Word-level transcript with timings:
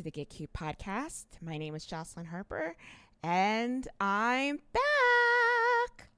To 0.00 0.04
the 0.04 0.10
Get 0.10 0.30
Cute 0.30 0.52
podcast. 0.54 1.26
My 1.42 1.58
name 1.58 1.74
is 1.74 1.84
Jocelyn 1.84 2.24
Harper, 2.24 2.74
and 3.22 3.86
I'm 4.00 4.58
back. 4.72 6.08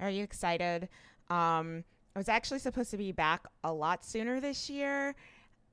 Are 0.00 0.10
you 0.10 0.24
excited? 0.24 0.88
Um, 1.30 1.84
I 2.16 2.18
was 2.18 2.28
actually 2.28 2.58
supposed 2.58 2.90
to 2.90 2.96
be 2.96 3.12
back 3.12 3.46
a 3.62 3.72
lot 3.72 4.04
sooner 4.04 4.40
this 4.40 4.68
year. 4.68 5.14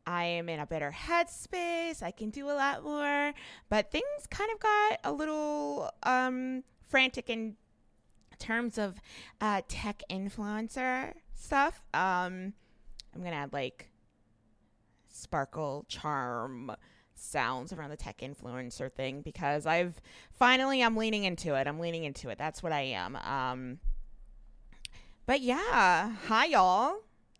I 0.06 0.26
am 0.26 0.50
in 0.50 0.60
a 0.60 0.68
better 0.68 0.96
headspace. 0.96 2.04
I 2.04 2.12
can 2.12 2.30
do 2.30 2.48
a 2.48 2.54
lot 2.54 2.84
more, 2.84 3.34
but 3.70 3.92
things 3.92 4.28
kind 4.30 4.52
of 4.54 4.60
got 4.60 5.00
a 5.04 5.12
little 5.12 5.90
um, 6.04 6.64
frantic 6.88 7.32
in 7.32 7.56
terms 8.38 8.78
of 8.78 9.02
uh, 9.42 9.64
tech 9.68 10.04
influencer 10.12 11.14
stuff. 11.34 11.82
Um, 11.92 12.54
I'm 13.16 13.23
gonna 13.23 13.32
add 13.32 13.52
like 13.52 13.89
sparkle, 15.10 15.86
charm 15.88 16.76
sounds 17.16 17.73
around 17.73 17.89
the 17.89 17.97
tech 17.97 18.19
influencer 18.19 18.91
thing 18.91 19.21
because 19.21 19.66
I've 19.66 20.02
finally 20.31 20.83
I'm 20.83 20.95
leaning 20.95 21.23
into 21.23 21.55
it. 21.55 21.67
I'm 21.67 21.80
leaning 21.80 22.03
into 22.03 22.30
it. 22.30 22.38
That's 22.38 22.61
what 22.61 22.71
I 22.71 22.81
am. 22.81 23.16
Um 23.17 23.80
but 25.25 25.41
yeah, 25.41 26.16
hi 26.27 26.45
y'all. 26.45 26.97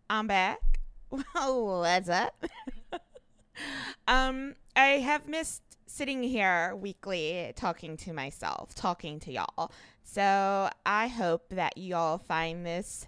I'm 0.10 0.28
back. 0.28 0.80
What's 1.10 2.10
up? 2.10 2.46
um 4.08 4.56
I 4.76 5.00
have 5.00 5.28
missed 5.28 5.62
sitting 5.88 6.24
here 6.24 6.76
weekly 6.76 7.54
talking 7.56 7.96
to 7.98 8.12
myself, 8.12 8.76
talking 8.76 9.20
to 9.22 9.32
y'all. 9.32 9.72
So 10.04 10.70
I 10.86 11.08
hope 11.08 11.50
that 11.50 11.78
y'all 11.78 12.18
find 12.18 12.66
this 12.66 13.08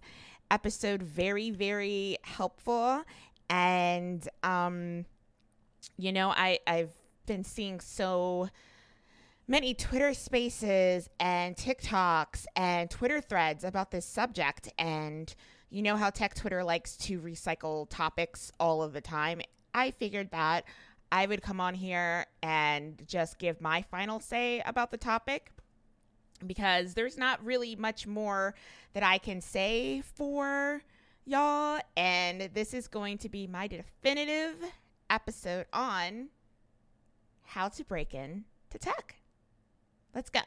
episode 0.50 1.02
very, 1.02 1.52
very 1.52 2.18
helpful 2.24 3.04
and 3.50 4.28
um 4.44 5.06
you 5.98 6.12
know 6.12 6.30
i 6.30 6.60
i've 6.68 6.94
been 7.26 7.44
seeing 7.44 7.80
so 7.80 8.50
many 9.48 9.74
twitter 9.74 10.14
spaces 10.14 11.10
and 11.20 11.56
tiktoks 11.56 12.46
and 12.56 12.90
twitter 12.90 13.22
threads 13.22 13.64
about 13.64 13.92
this 13.92 14.06
subject 14.06 14.70
and 14.78 15.36
you 15.70 15.82
know 15.82 15.96
how 15.96 16.10
tech 16.10 16.34
twitter 16.36 16.64
likes 16.64 16.98
to 16.98 17.20
recycle 17.20 17.88
topics 17.90 18.52
all 18.60 18.82
of 18.82 18.94
the 18.94 19.02
time 19.02 19.42
i 19.74 19.92
figured 19.92 20.30
that 20.32 20.64
i 21.12 21.26
would 21.26 21.42
come 21.42 21.60
on 21.60 21.74
here 21.74 22.26
and 22.42 23.04
just 23.08 23.40
give 23.40 23.62
my 23.62 23.82
final 23.84 24.20
say 24.20 24.62
about 24.66 24.92
the 24.92 24.98
topic 24.98 25.52
because 26.46 26.94
there's 26.94 27.18
not 27.18 27.44
really 27.44 27.76
much 27.76 28.06
more 28.06 28.54
that 28.94 29.04
i 29.04 29.18
can 29.18 29.42
say 29.42 30.02
for 30.16 30.82
y'all. 31.28 31.80
And 31.96 32.50
this 32.54 32.74
is 32.74 32.88
going 32.88 33.20
to 33.20 33.30
be 33.30 33.46
my 33.48 33.68
definitive 33.68 34.56
episode 35.10 35.66
on 35.74 36.30
how 37.44 37.70
to 37.70 37.84
break 37.84 38.14
in 38.14 38.46
to 38.70 38.78
tech. 38.78 39.16
Let's 40.14 40.30
go. 40.30 40.42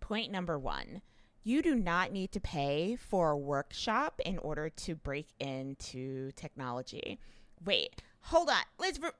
Point 0.00 0.30
number 0.30 0.58
one 0.58 1.02
you 1.46 1.60
do 1.60 1.74
not 1.74 2.10
need 2.10 2.32
to 2.32 2.40
pay 2.40 2.96
for 2.96 3.30
a 3.30 3.36
workshop 3.36 4.18
in 4.24 4.38
order 4.38 4.70
to 4.70 4.94
break 4.94 5.28
into 5.38 6.30
technology. 6.32 7.18
Wait, 7.62 8.02
hold 8.20 8.48
on. 8.48 8.62
Let's. 8.78 8.98
Re- 8.98 9.10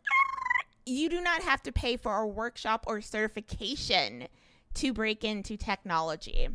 you 0.86 1.10
do 1.10 1.21
not 1.21 1.42
have 1.42 1.62
to 1.62 1.72
pay 1.72 1.97
for 1.97 2.16
a 2.16 2.26
workshop 2.26 2.84
or 2.86 3.00
certification 3.00 4.28
to 4.75 4.92
break 4.92 5.22
into 5.22 5.56
technology. 5.56 6.48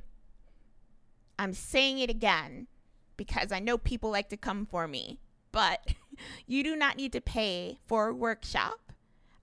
I'm 1.38 1.54
saying 1.54 2.00
it 2.00 2.10
again 2.10 2.68
because 3.16 3.52
I 3.52 3.60
know 3.60 3.78
people 3.78 4.12
like 4.12 4.30
to 4.30 4.38
come 4.38 4.66
for 4.66 4.88
me, 4.88 5.20
but 5.52 5.94
you 6.48 6.64
do 6.64 6.76
not 6.76 6.98
need 6.98 7.14
to 7.14 7.22
pay 7.22 7.80
for 7.86 8.10
a 8.10 8.14
workshop, 8.14 8.92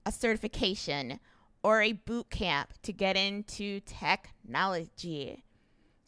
a 0.05 0.11
certification, 0.11 1.19
or 1.63 1.81
a 1.81 1.93
boot 1.93 2.29
camp 2.29 2.73
to 2.83 2.93
get 2.93 3.17
into 3.17 3.81
technology. 3.81 5.43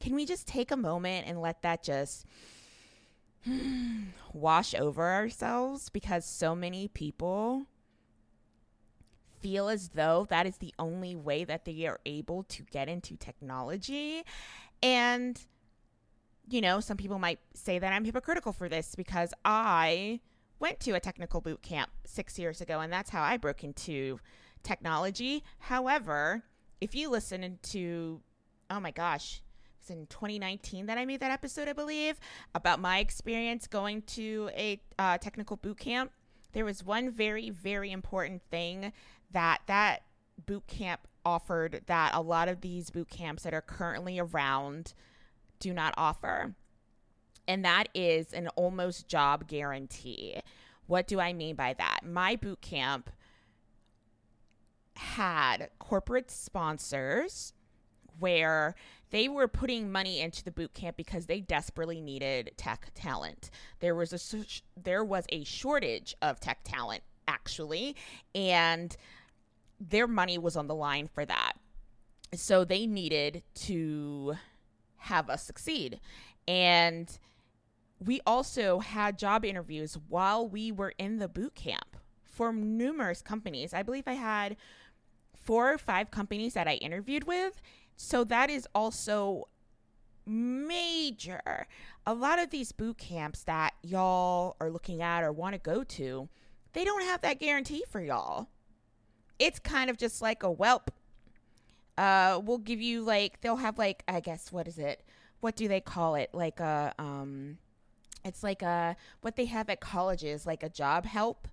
Can 0.01 0.15
we 0.15 0.25
just 0.25 0.47
take 0.47 0.71
a 0.71 0.77
moment 0.77 1.27
and 1.27 1.41
let 1.41 1.61
that 1.63 1.83
just 1.83 2.25
wash 4.33 4.73
over 4.73 5.09
ourselves 5.09 5.89
because 5.89 6.25
so 6.25 6.55
many 6.55 6.87
people 6.87 7.65
feel 9.41 9.69
as 9.69 9.89
though 9.89 10.27
that 10.29 10.45
is 10.45 10.57
the 10.57 10.73
only 10.77 11.15
way 11.15 11.43
that 11.43 11.65
they 11.65 11.85
are 11.85 11.99
able 12.05 12.43
to 12.43 12.63
get 12.63 12.89
into 12.89 13.15
technology 13.15 14.23
and 14.83 15.45
you 16.49 16.61
know, 16.61 16.79
some 16.79 16.97
people 16.97 17.19
might 17.19 17.39
say 17.53 17.79
that 17.79 17.93
I'm 17.93 18.05
hypocritical 18.05 18.53
for 18.53 18.69
this 18.69 18.95
because 18.95 19.33
I 19.45 20.19
went 20.59 20.79
to 20.81 20.91
a 20.91 20.99
technical 20.99 21.41
boot 21.41 21.61
camp 21.61 21.89
six 22.05 22.37
years 22.37 22.61
ago, 22.61 22.79
and 22.79 22.91
that's 22.91 23.09
how 23.09 23.21
I 23.21 23.37
broke 23.37 23.63
into 23.63 24.19
technology. 24.63 25.43
However, 25.59 26.43
if 26.81 26.95
you 26.95 27.09
listen 27.09 27.59
to, 27.61 28.21
oh 28.69 28.79
my 28.79 28.91
gosh, 28.91 29.41
it's 29.79 29.89
in 29.89 30.07
2019 30.07 30.87
that 30.87 30.97
I 30.97 31.05
made 31.05 31.19
that 31.21 31.31
episode, 31.31 31.67
I 31.67 31.73
believe, 31.73 32.19
about 32.53 32.79
my 32.79 32.99
experience 32.99 33.67
going 33.67 34.01
to 34.03 34.49
a 34.53 34.81
uh, 34.97 35.17
technical 35.17 35.57
boot 35.57 35.77
camp. 35.77 36.11
There 36.53 36.65
was 36.65 36.83
one 36.83 37.11
very, 37.11 37.49
very 37.49 37.91
important 37.91 38.41
thing 38.49 38.91
that 39.31 39.61
that 39.67 40.03
boot 40.45 40.67
camp 40.67 41.07
offered 41.25 41.81
that 41.85 42.11
a 42.13 42.21
lot 42.21 42.47
of 42.47 42.61
these 42.61 42.89
boot 42.89 43.09
camps 43.09 43.43
that 43.43 43.53
are 43.53 43.61
currently 43.61 44.19
around 44.19 44.93
do 45.59 45.73
not 45.73 45.93
offer. 45.97 46.55
And 47.47 47.65
that 47.65 47.89
is 47.93 48.33
an 48.33 48.47
almost 48.49 49.07
job 49.07 49.47
guarantee. 49.47 50.39
What 50.87 51.07
do 51.07 51.19
I 51.19 51.33
mean 51.33 51.55
by 51.55 51.73
that? 51.73 52.01
My 52.05 52.35
boot 52.35 52.61
camp 52.61 53.09
had 54.95 55.69
corporate 55.79 56.29
sponsors 56.29 57.53
where 58.19 58.75
they 59.11 59.27
were 59.27 59.47
putting 59.47 59.91
money 59.91 60.19
into 60.19 60.43
the 60.43 60.51
boot 60.51 60.73
camp 60.73 60.97
because 60.97 61.25
they 61.25 61.39
desperately 61.39 62.01
needed 62.01 62.51
tech 62.57 62.91
talent. 62.93 63.49
There 63.79 63.95
was 63.95 64.13
a 64.13 64.45
there 64.81 65.03
was 65.03 65.25
a 65.29 65.43
shortage 65.43 66.15
of 66.21 66.39
tech 66.39 66.59
talent 66.63 67.03
actually, 67.27 67.95
and 68.35 68.95
their 69.79 70.07
money 70.07 70.37
was 70.37 70.55
on 70.55 70.67
the 70.67 70.75
line 70.75 71.07
for 71.07 71.25
that. 71.25 71.53
So 72.33 72.63
they 72.63 72.85
needed 72.85 73.43
to 73.55 74.35
have 74.99 75.29
us 75.29 75.43
succeed. 75.43 75.99
And 76.47 77.17
we 77.99 78.21
also 78.25 78.79
had 78.79 79.19
job 79.19 79.43
interviews 79.43 79.97
while 80.07 80.47
we 80.47 80.71
were 80.71 80.93
in 80.97 81.17
the 81.17 81.27
boot 81.27 81.55
camp 81.55 81.97
for 82.23 82.53
numerous 82.53 83.21
companies. 83.21 83.73
I 83.73 83.83
believe 83.83 84.07
I 84.07 84.13
had 84.13 84.55
four 85.33 85.73
or 85.73 85.77
five 85.77 86.11
companies 86.11 86.53
that 86.53 86.67
I 86.67 86.75
interviewed 86.75 87.25
with. 87.25 87.61
So 87.95 88.23
that 88.25 88.49
is 88.49 88.67
also 88.73 89.49
major. 90.25 91.67
A 92.05 92.13
lot 92.13 92.39
of 92.39 92.49
these 92.49 92.71
boot 92.71 92.97
camps 92.97 93.43
that 93.43 93.73
y'all 93.81 94.55
are 94.61 94.69
looking 94.69 95.01
at 95.01 95.23
or 95.23 95.31
want 95.31 95.53
to 95.53 95.59
go 95.59 95.83
to, 95.83 96.29
they 96.73 96.85
don't 96.85 97.03
have 97.03 97.21
that 97.21 97.39
guarantee 97.39 97.83
for 97.89 97.99
y'all. 97.99 98.47
It's 99.37 99.59
kind 99.59 99.89
of 99.89 99.97
just 99.97 100.21
like 100.21 100.43
a 100.43 100.51
whelp 100.51 100.91
uh 101.99 102.39
will 102.43 102.57
give 102.57 102.81
you 102.81 103.01
like 103.01 103.41
they'll 103.41 103.57
have 103.57 103.77
like 103.77 104.03
I 104.07 104.21
guess 104.21 104.51
what 104.51 104.67
is 104.67 104.79
it? 104.79 105.03
What 105.41 105.55
do 105.55 105.67
they 105.67 105.81
call 105.81 106.15
it? 106.15 106.29
Like 106.33 106.59
a 106.61 106.93
um 106.97 107.57
it's 108.23 108.41
like 108.41 108.61
a 108.61 108.95
what 109.21 109.35
they 109.35 109.45
have 109.45 109.69
at 109.69 109.81
colleges, 109.81 110.45
like 110.45 110.63
a 110.63 110.69
job 110.69 111.05
help 111.05 111.47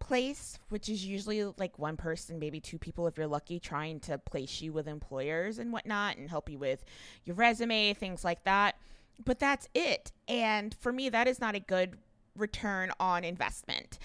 place, 0.00 0.58
which 0.68 0.88
is 0.88 1.06
usually 1.06 1.44
like 1.58 1.78
one 1.78 1.96
person, 1.96 2.38
maybe 2.40 2.60
two 2.60 2.78
people 2.78 3.06
if 3.06 3.16
you're 3.16 3.26
lucky, 3.28 3.60
trying 3.60 4.00
to 4.00 4.18
place 4.18 4.60
you 4.60 4.72
with 4.72 4.88
employers 4.88 5.58
and 5.58 5.72
whatnot 5.72 6.16
and 6.16 6.28
help 6.28 6.50
you 6.50 6.58
with 6.58 6.84
your 7.24 7.36
resume, 7.36 7.94
things 7.94 8.24
like 8.24 8.42
that. 8.44 8.76
But 9.24 9.38
that's 9.38 9.68
it. 9.74 10.10
And 10.26 10.74
for 10.80 10.92
me, 10.92 11.08
that 11.08 11.28
is 11.28 11.40
not 11.40 11.54
a 11.54 11.60
good 11.60 11.96
return 12.36 12.90
on 12.98 13.22
investment. 13.22 13.98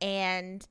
And 0.00 0.66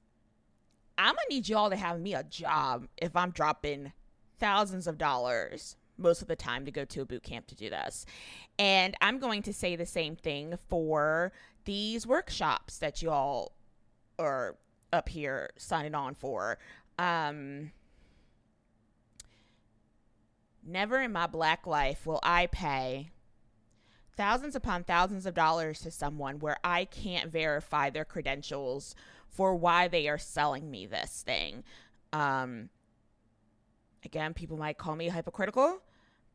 I'm 0.98 1.14
gonna 1.14 1.20
need 1.30 1.48
y'all 1.48 1.70
to 1.70 1.76
have 1.76 2.00
me 2.00 2.16
a 2.16 2.24
job 2.24 2.88
if 2.98 3.16
I'm 3.16 3.30
dropping 3.30 3.92
thousands 4.40 4.88
of 4.88 4.98
dollars 4.98 5.76
most 5.98 6.22
of 6.22 6.28
the 6.28 6.36
time 6.36 6.66
to 6.66 6.72
go 6.72 6.86
to 6.86 7.02
a 7.02 7.06
boot 7.06 7.24
camp 7.24 7.48
to 7.48 7.56
do 7.56 7.70
this. 7.70 8.06
And 8.60 8.96
I'm 9.02 9.20
going 9.20 9.42
to 9.44 9.54
say 9.54 9.76
the 9.76 9.86
same 9.86 10.16
thing 10.16 10.58
for 10.68 11.32
these 11.66 12.06
workshops 12.06 12.78
that 12.80 13.02
you 13.02 13.10
all 13.10 13.54
are 14.20 14.58
up 14.92 15.10
here 15.10 15.50
signing 15.58 15.96
on 15.96 16.16
for. 16.16 16.58
Um, 16.98 17.72
never 20.66 21.02
in 21.02 21.12
my 21.12 21.28
black 21.28 21.68
life 21.68 22.06
will 22.06 22.20
I 22.24 22.48
pay 22.48 23.10
thousands 24.16 24.56
upon 24.56 24.84
thousands 24.84 25.26
of 25.26 25.34
dollars 25.34 25.82
to 25.82 25.92
someone 25.92 26.40
where 26.40 26.58
I 26.64 26.86
can't 26.86 27.32
verify 27.32 27.90
their 27.90 28.06
credentials 28.06 28.96
for 29.28 29.56
why 29.56 29.88
they 29.88 30.08
are 30.08 30.18
selling 30.18 30.72
me 30.72 30.86
this 30.86 31.24
thing. 31.26 31.64
Um, 32.14 32.70
again, 34.06 34.34
people 34.34 34.58
might 34.58 34.78
call 34.78 34.96
me 34.96 35.10
hypocritical, 35.10 35.82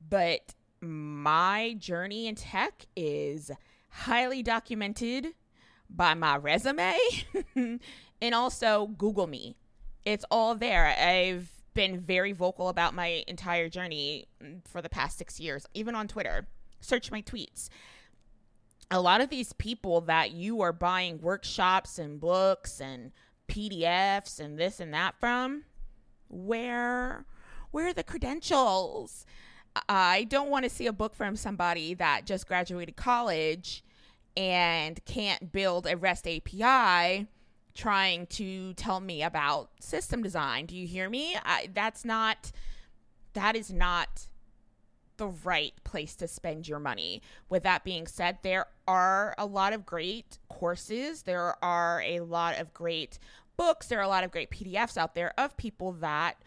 but 0.08 0.55
my 0.81 1.75
journey 1.78 2.26
in 2.26 2.34
tech 2.34 2.87
is 2.96 3.50
highly 3.88 4.43
documented 4.43 5.28
by 5.88 6.14
my 6.14 6.37
resume 6.37 6.96
and 8.22 8.34
also 8.34 8.87
Google 8.87 9.26
me. 9.26 9.56
It's 10.05 10.25
all 10.31 10.55
there. 10.55 10.87
I've 10.87 11.50
been 11.75 12.00
very 12.00 12.32
vocal 12.32 12.69
about 12.69 12.94
my 12.94 13.25
entire 13.28 13.69
journey 13.69 14.26
mm, 14.43 14.66
for 14.66 14.81
the 14.82 14.88
past 14.88 15.19
six 15.19 15.38
years, 15.38 15.66
even 15.75 15.94
on 15.94 16.08
Twitter. 16.08 16.46
Search 16.81 17.11
my 17.11 17.23
tweets. 17.23 17.69
A 18.90 19.00
lot 19.00 19.20
of 19.20 19.28
these 19.28 19.52
people 19.52 20.00
that 20.02 20.32
you 20.32 20.62
are 20.62 20.73
buying 20.73 21.20
workshops 21.20 21.99
and 21.99 22.20
books 22.20 22.81
and 22.81 23.12
PDFs 23.49 24.40
and 24.40 24.58
this 24.58 24.81
and 24.81 24.93
that 24.94 25.14
from, 25.20 25.64
where 26.28 27.25
where 27.70 27.88
are 27.88 27.93
the 27.93 28.02
credentials? 28.02 29.26
I 29.88 30.25
don't 30.25 30.50
want 30.50 30.64
to 30.64 30.70
see 30.70 30.87
a 30.87 30.93
book 30.93 31.14
from 31.14 31.37
somebody 31.37 31.94
that 31.94 32.26
just 32.26 32.46
graduated 32.46 32.96
college 32.96 33.84
and 34.37 35.05
can't 35.05 35.52
build 35.52 35.87
a 35.87 35.96
REST 35.96 36.26
API 36.26 37.26
trying 37.75 38.26
to 38.26 38.75
tell 38.75 39.00
me 39.00 39.22
about 39.22 39.70
system 39.81 40.22
design. 40.22 40.67
Do 40.67 40.76
you 40.76 40.87
hear 40.87 41.08
me? 41.08 41.37
I, 41.44 41.69
that's 41.72 42.05
not 42.05 42.52
that 43.32 43.55
is 43.55 43.73
not 43.73 44.26
the 45.19 45.28
right 45.28 45.75
place 45.84 46.16
to 46.16 46.26
spend 46.26 46.66
your 46.66 46.81
money. 46.81 47.23
With 47.49 47.62
that 47.62 47.84
being 47.84 48.06
said, 48.06 48.38
there 48.43 48.66
are 48.88 49.34
a 49.38 49.46
lot 49.46 49.73
of 49.73 49.87
great 49.87 50.38
courses. 50.49 51.23
There 51.23 51.62
are 51.62 52.02
a 52.05 52.20
lot 52.20 52.58
of 52.58 52.75
great 52.75 53.19
books. 53.56 53.87
There 53.87 53.99
are 53.99 54.05
a 54.05 54.08
lot 54.08 54.25
of 54.25 54.31
great 54.31 54.50
PDFs 54.50 54.96
out 54.96 55.14
there 55.14 55.32
of 55.38 55.56
people 55.56 55.93
that 55.93 56.43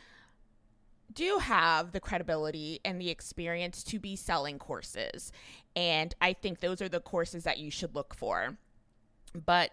do 1.13 1.37
have 1.39 1.91
the 1.91 1.99
credibility 1.99 2.79
and 2.83 2.99
the 2.99 3.09
experience 3.09 3.83
to 3.83 3.99
be 3.99 4.15
selling 4.15 4.59
courses. 4.59 5.31
And 5.75 6.13
I 6.21 6.33
think 6.33 6.59
those 6.59 6.81
are 6.81 6.89
the 6.89 6.99
courses 6.99 7.43
that 7.43 7.57
you 7.57 7.71
should 7.71 7.95
look 7.95 8.13
for. 8.13 8.57
But 9.45 9.71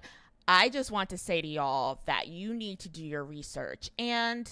I 0.49 0.69
just 0.69 0.91
want 0.91 1.11
to 1.11 1.19
say 1.19 1.41
to 1.41 1.49
y'all 1.49 2.01
that 2.07 2.29
you 2.29 2.55
need 2.55 2.79
to 2.81 2.89
do 2.89 3.05
your 3.05 3.25
research. 3.25 3.91
And 3.99 4.51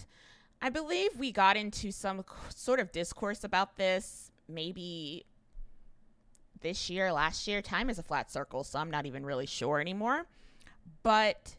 I 0.60 0.70
believe 0.70 1.16
we 1.16 1.32
got 1.32 1.56
into 1.56 1.90
some 1.92 2.24
sort 2.54 2.80
of 2.80 2.92
discourse 2.92 3.44
about 3.44 3.76
this 3.76 4.30
maybe 4.48 5.24
this 6.60 6.90
year, 6.90 7.12
last 7.12 7.46
year. 7.46 7.62
Time 7.62 7.90
is 7.90 7.98
a 7.98 8.02
flat 8.02 8.30
circle, 8.30 8.64
so 8.64 8.78
I'm 8.78 8.90
not 8.90 9.06
even 9.06 9.24
really 9.24 9.46
sure 9.46 9.80
anymore. 9.80 10.26
But 11.02 11.56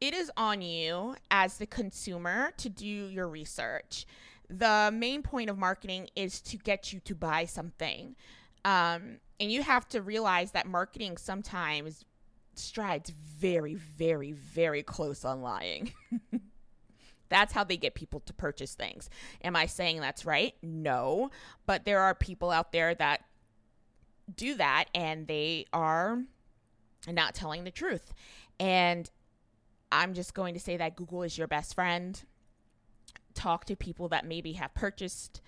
it 0.00 0.14
is 0.14 0.30
on 0.36 0.62
you 0.62 1.16
as 1.30 1.58
the 1.58 1.66
consumer 1.66 2.52
to 2.58 2.68
do 2.68 2.86
your 2.86 3.28
research. 3.28 4.06
The 4.48 4.90
main 4.92 5.22
point 5.22 5.50
of 5.50 5.58
marketing 5.58 6.08
is 6.14 6.40
to 6.42 6.56
get 6.56 6.92
you 6.92 7.00
to 7.00 7.14
buy 7.14 7.46
something. 7.46 8.14
Um, 8.64 9.18
and 9.40 9.50
you 9.50 9.62
have 9.62 9.88
to 9.88 10.02
realize 10.02 10.52
that 10.52 10.66
marketing 10.66 11.16
sometimes 11.16 12.04
strides 12.54 13.10
very, 13.10 13.74
very, 13.74 14.32
very 14.32 14.82
close 14.82 15.24
on 15.24 15.42
lying. 15.42 15.92
That's 17.28 17.52
how 17.52 17.64
they 17.64 17.76
get 17.76 17.94
people 17.94 18.20
to 18.20 18.32
purchase 18.32 18.74
things. 18.74 19.10
Am 19.42 19.56
I 19.56 19.66
saying 19.66 20.00
that's 20.00 20.24
right? 20.24 20.54
No. 20.62 21.30
But 21.66 21.84
there 21.84 22.00
are 22.00 22.14
people 22.14 22.52
out 22.52 22.70
there 22.70 22.94
that 22.94 23.24
do 24.36 24.54
that 24.54 24.84
and 24.94 25.26
they 25.26 25.66
are 25.72 26.22
not 27.08 27.34
telling 27.34 27.64
the 27.64 27.72
truth. 27.72 28.14
And 28.60 29.10
I'm 29.90 30.14
just 30.14 30.34
going 30.34 30.54
to 30.54 30.60
say 30.60 30.76
that 30.76 30.96
Google 30.96 31.22
is 31.22 31.38
your 31.38 31.46
best 31.46 31.74
friend. 31.74 32.20
Talk 33.34 33.64
to 33.66 33.76
people 33.76 34.08
that 34.08 34.26
maybe 34.26 34.52
have 34.54 34.74
purchased 34.74 35.40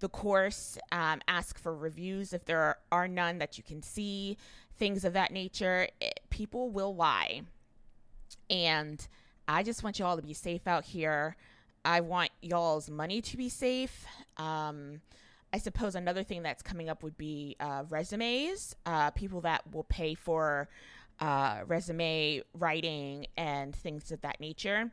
the 0.00 0.08
course, 0.08 0.78
um, 0.92 1.20
ask 1.28 1.58
for 1.58 1.74
reviews 1.74 2.32
if 2.32 2.44
there 2.46 2.60
are, 2.60 2.78
are, 2.90 3.08
none 3.08 3.38
that 3.38 3.58
you 3.58 3.64
can 3.64 3.82
see, 3.82 4.36
things 4.74 5.04
of 5.04 5.12
that 5.12 5.30
nature. 5.30 5.88
It, 6.00 6.20
people 6.30 6.70
will 6.70 6.94
lie. 6.94 7.42
And 8.48 9.06
I 9.46 9.62
just 9.62 9.84
want 9.84 9.98
you 9.98 10.04
all 10.04 10.16
to 10.16 10.22
be 10.22 10.32
safe 10.32 10.66
out 10.66 10.84
here. 10.84 11.36
I 11.84 12.00
want 12.00 12.30
y'all's 12.40 12.90
money 12.90 13.20
to 13.22 13.36
be 13.36 13.48
safe. 13.48 14.06
Um, 14.36 15.00
I 15.52 15.58
suppose 15.58 15.94
another 15.94 16.22
thing 16.22 16.42
that's 16.42 16.62
coming 16.62 16.88
up 16.88 17.02
would 17.02 17.18
be 17.18 17.56
uh, 17.60 17.84
resumes, 17.88 18.76
uh, 18.86 19.10
people 19.10 19.40
that 19.42 19.62
will 19.72 19.84
pay 19.84 20.14
for 20.14 20.68
uh, 21.20 21.60
resume 21.66 22.42
writing 22.54 23.26
and 23.36 23.74
things 23.74 24.10
of 24.12 24.20
that 24.22 24.40
nature. 24.40 24.90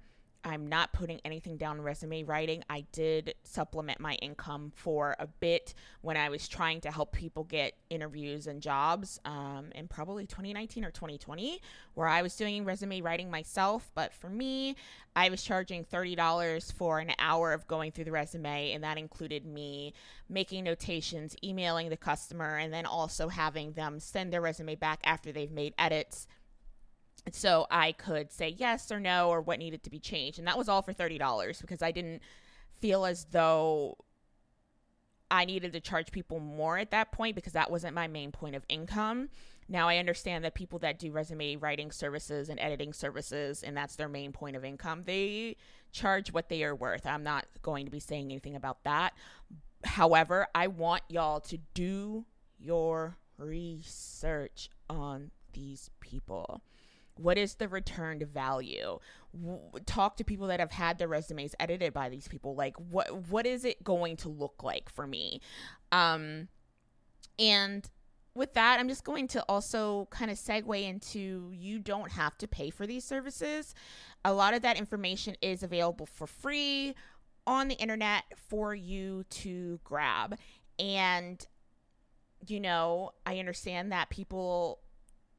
I'm 0.48 0.68
not 0.68 0.94
putting 0.94 1.20
anything 1.26 1.58
down 1.58 1.82
resume 1.82 2.24
writing. 2.24 2.64
I 2.70 2.86
did 2.94 3.36
supplement 3.44 4.00
my 4.00 4.14
income 4.16 4.72
for 4.76 5.16
a 5.20 5.28
bit 5.28 5.74
when 6.02 6.16
I 6.16 6.30
was 6.30 6.48
trying 6.48 6.80
to 6.82 6.92
help 6.92 7.12
people 7.12 7.44
get 7.44 7.74
interviews 7.90 8.48
and 8.48 8.62
jobs 8.62 9.20
um, 9.26 9.68
in 9.76 9.88
probably 9.90 10.26
2019 10.26 10.86
or 10.86 10.92
2020, 10.92 11.62
where 11.96 12.08
I 12.08 12.22
was 12.22 12.36
doing 12.36 12.64
resume 12.64 13.02
writing 13.02 13.30
myself. 13.30 13.92
But 13.94 14.14
for 14.14 14.30
me, 14.30 14.78
I 15.18 15.30
was 15.30 15.44
charging 15.44 15.84
$30 15.84 16.74
for 16.74 17.00
an 17.00 17.12
hour 17.20 17.52
of 17.52 17.68
going 17.68 17.92
through 17.92 18.06
the 18.06 18.12
resume, 18.12 18.72
and 18.72 18.84
that 18.84 18.98
included 18.98 19.46
me 19.46 19.94
making 20.30 20.64
notations, 20.64 21.36
emailing 21.44 21.90
the 21.90 21.98
customer, 21.98 22.58
and 22.58 22.74
then 22.74 22.86
also 22.86 23.28
having 23.28 23.74
them 23.74 24.00
send 24.00 24.32
their 24.32 24.42
resume 24.42 24.76
back 24.76 25.00
after 25.04 25.32
they've 25.32 25.52
made 25.52 25.74
edits 25.78 26.28
so 27.32 27.68
I 27.70 27.92
could 27.92 28.32
say 28.32 28.56
yes 28.58 28.92
or 28.92 29.00
no 29.00 29.30
or 29.30 29.42
what 29.42 29.60
needed 29.60 29.84
to 29.84 29.90
be 29.90 30.00
changed. 30.00 30.40
And 30.40 30.48
that 30.48 30.58
was 30.58 30.70
all 30.70 30.82
for 30.82 30.94
$30 30.94 31.62
because 31.62 31.82
I 31.82 31.92
didn't 31.92 32.22
feel 32.80 33.06
as 33.06 33.26
though 33.32 33.98
I 35.30 35.46
needed 35.46 35.74
to 35.74 35.80
charge 35.80 36.12
people 36.12 36.40
more 36.40 36.78
at 36.78 36.92
that 36.92 37.12
point 37.12 37.36
because 37.36 37.54
that 37.54 37.70
wasn't 37.70 37.96
my 37.96 38.08
main 38.08 38.32
point 38.32 38.56
of 38.56 38.64
income. 38.70 39.30
Now 39.68 39.90
I 39.90 39.98
understand 39.98 40.46
that 40.46 40.54
people 40.54 40.80
that 40.80 41.00
do 41.00 41.12
resume 41.12 41.58
writing 41.58 41.92
services 41.92 42.48
and 42.50 42.60
editing 42.60 42.94
services 42.94 43.64
and 43.64 43.76
that's 43.76 43.98
their 43.98 44.08
main 44.08 44.32
point 44.32 44.56
of 44.56 44.64
income, 44.64 45.04
they 45.06 45.58
charge 45.92 46.32
what 46.32 46.50
they 46.50 46.64
are 46.64 46.76
worth. 46.76 47.06
I'm 47.06 47.24
not 47.24 47.46
going 47.62 47.86
to 47.86 47.92
be 47.92 48.00
saying 48.00 48.32
anything 48.32 48.56
about 48.56 48.84
that. 48.86 49.14
However, 49.84 50.48
I 50.56 50.68
want 50.68 51.04
y'all 51.10 51.42
to 51.42 51.58
do 51.74 52.26
your 52.58 53.18
research 53.38 54.70
on 54.90 55.32
these 55.54 55.90
people. 56.00 56.62
What 57.20 57.38
is 57.38 57.56
the 57.56 57.68
returned 57.68 58.24
value? 58.24 59.00
Talk 59.86 60.18
to 60.18 60.24
people 60.24 60.48
that 60.48 60.60
have 60.60 60.72
had 60.72 60.98
their 60.98 61.08
resumes 61.08 61.56
edited 61.60 61.94
by 61.94 62.10
these 62.10 62.28
people. 62.28 62.56
Like, 62.56 62.76
what 62.78 63.30
what 63.30 63.46
is 63.46 63.66
it 63.66 63.84
going 63.84 64.18
to 64.18 64.30
look 64.30 64.64
like 64.64 64.90
for 64.90 65.06
me? 65.06 65.42
Um, 65.92 66.48
and 67.40 67.88
with 68.34 68.54
that, 68.54 68.80
I'm 68.80 68.88
just 68.88 69.04
going 69.04 69.28
to 69.30 69.44
also 69.50 70.08
kind 70.12 70.30
of 70.30 70.38
segue 70.38 70.84
into 70.84 71.52
you 71.54 71.80
don't 71.80 72.12
have 72.12 72.38
to 72.38 72.48
pay 72.48 72.70
for 72.70 72.86
these 72.86 73.04
services. 73.04 73.74
A 74.24 74.32
lot 74.32 74.54
of 74.54 74.62
that 74.62 74.78
information 74.78 75.36
is 75.42 75.64
available 75.64 76.06
for 76.06 76.28
free 76.28 76.94
on 77.48 77.68
the 77.68 77.76
internet 77.76 78.24
for 78.50 78.76
you 78.76 79.24
to 79.30 79.80
grab. 79.84 80.38
And, 80.78 81.44
you 82.46 82.60
know, 82.60 83.12
I 83.26 83.40
understand 83.40 83.92
that 83.92 84.10
people 84.10 84.80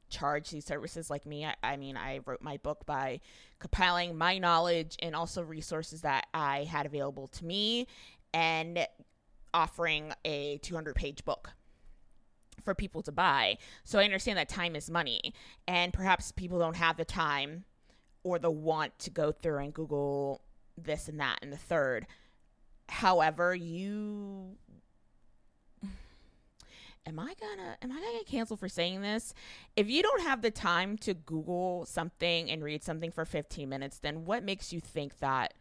charge 0.09 0.49
these 0.49 0.65
services 0.65 1.09
like 1.09 1.25
me. 1.25 1.45
I, 1.45 1.55
I, 1.63 1.77
mean, 1.77 1.97
I 1.97 2.19
wrote 2.25 2.41
my 2.41 2.57
book 2.57 2.85
by 2.85 3.21
compiling 3.59 4.17
my 4.17 4.37
knowledge 4.37 4.95
and 5.01 5.15
also 5.15 5.41
resources 5.41 6.01
that 6.01 6.27
I 6.33 6.63
had 6.65 6.85
available 6.85 7.27
to 7.27 7.45
me 7.45 7.87
and 8.33 8.87
offering 9.53 10.13
a 10.25 10.59
200 10.59 10.95
page 10.95 11.25
book 11.25 11.51
for 12.63 12.75
people 12.75 13.01
to 13.03 13.11
buy. 13.11 13.57
So 13.83 13.99
I 13.99 14.03
understand 14.03 14.37
that 14.37 14.49
time 14.49 14.75
is 14.75 14.89
money, 14.89 15.33
and 15.67 15.93
perhaps 15.93 16.31
people 16.31 16.59
don't 16.59 16.75
have 16.75 16.97
the 16.97 17.05
time 17.05 17.65
or 18.23 18.37
the 18.37 18.51
want 18.51 18.97
to 18.99 19.09
go 19.09 19.31
through 19.31 19.59
and 19.59 19.73
Google 19.73 20.41
this 20.77 21.07
and 21.07 21.19
that 21.19 21.39
and 21.41 21.51
the 21.51 21.57
third. 21.57 22.05
However, 22.89 23.55
you 23.55 24.57
am 27.05 27.19
I 27.19 27.33
gonna 27.39 27.77
am 27.81 27.91
I 27.91 27.95
gonna 27.95 28.17
get 28.19 28.27
canceled 28.27 28.59
for 28.59 28.69
saying 28.69 29.01
this? 29.01 29.33
If 29.75 29.89
you 29.89 30.01
don't 30.01 30.21
have 30.21 30.41
the 30.41 30.51
time 30.51 30.97
to 30.99 31.13
Google 31.13 31.85
something 31.85 32.49
and 32.49 32.63
read 32.63 32.83
something 32.83 33.11
for 33.11 33.25
15 33.25 33.67
minutes, 33.67 33.99
then 33.99 34.25
what 34.25 34.43
makes 34.43 34.71
you 34.71 34.79
think 34.79 35.19
that 35.19 35.53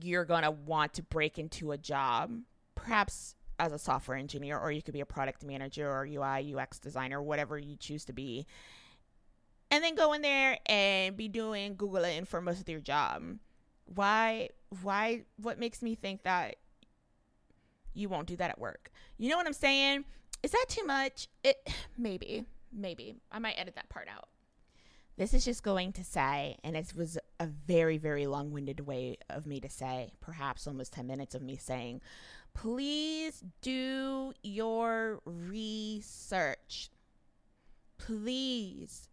you're 0.00 0.24
gonna 0.24 0.50
want 0.50 0.94
to 0.94 1.02
break 1.02 1.38
into 1.38 1.72
a 1.72 1.78
job, 1.78 2.40
perhaps 2.74 3.36
as 3.58 3.72
a 3.72 3.78
software 3.78 4.16
engineer, 4.16 4.58
or 4.58 4.72
you 4.72 4.82
could 4.82 4.94
be 4.94 5.00
a 5.00 5.06
product 5.06 5.44
manager 5.44 5.88
or 5.88 6.04
UI 6.04 6.54
UX 6.54 6.78
designer, 6.78 7.22
whatever 7.22 7.58
you 7.58 7.76
choose 7.76 8.04
to 8.06 8.12
be, 8.12 8.46
and 9.70 9.82
then 9.82 9.94
go 9.94 10.12
in 10.12 10.22
there 10.22 10.58
and 10.66 11.16
be 11.16 11.28
doing 11.28 11.76
Googling 11.76 12.26
for 12.26 12.40
most 12.40 12.60
of 12.60 12.68
your 12.68 12.80
job. 12.80 13.38
Why? 13.86 14.50
Why? 14.82 15.22
What 15.36 15.58
makes 15.58 15.82
me 15.82 15.94
think 15.94 16.24
that 16.24 16.56
you 17.94 18.08
won't 18.08 18.26
do 18.26 18.36
that 18.36 18.50
at 18.50 18.58
work? 18.58 18.90
You 19.18 19.30
know 19.30 19.36
what 19.36 19.46
I'm 19.46 19.52
saying? 19.52 20.04
Is 20.42 20.50
that 20.50 20.66
too 20.68 20.84
much? 20.84 21.28
It 21.44 21.68
maybe, 21.98 22.44
maybe. 22.72 23.16
I 23.30 23.38
might 23.38 23.54
edit 23.58 23.74
that 23.76 23.88
part 23.88 24.08
out. 24.08 24.28
This 25.16 25.34
is 25.34 25.44
just 25.44 25.62
going 25.62 25.92
to 25.92 26.04
say, 26.04 26.56
and 26.64 26.74
it 26.74 26.94
was 26.96 27.18
a 27.38 27.46
very, 27.46 27.98
very 27.98 28.26
long 28.26 28.50
winded 28.50 28.80
way 28.80 29.18
of 29.28 29.46
me 29.46 29.60
to 29.60 29.68
say, 29.68 30.12
perhaps 30.20 30.66
almost 30.66 30.94
10 30.94 31.06
minutes 31.06 31.34
of 31.34 31.42
me 31.42 31.56
saying, 31.56 32.00
please 32.54 33.44
do 33.60 34.32
your 34.42 35.20
research. 35.26 36.90
Please 37.98 39.08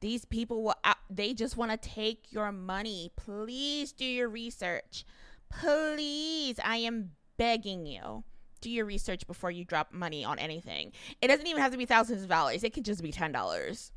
These 0.00 0.24
people 0.24 0.62
will, 0.62 0.74
uh, 0.82 0.94
they 1.10 1.34
just 1.34 1.56
want 1.56 1.70
to 1.70 1.76
take 1.76 2.32
your 2.32 2.50
money. 2.50 3.12
Please 3.14 3.92
do 3.92 4.04
your 4.04 4.28
research. 4.28 5.04
Please, 5.50 6.58
I 6.64 6.78
am 6.78 7.12
begging 7.36 7.86
you. 7.86 8.24
Do 8.64 8.70
your 8.70 8.86
research 8.86 9.26
before 9.26 9.50
you 9.50 9.62
drop 9.62 9.92
money 9.92 10.24
on 10.24 10.38
anything. 10.38 10.92
It 11.20 11.28
doesn't 11.28 11.46
even 11.46 11.60
have 11.60 11.72
to 11.72 11.76
be 11.76 11.84
thousands 11.84 12.22
of 12.22 12.30
dollars, 12.30 12.64
it 12.64 12.72
could 12.72 12.86
just 12.86 13.02
be 13.02 13.12
$10. 13.12 13.90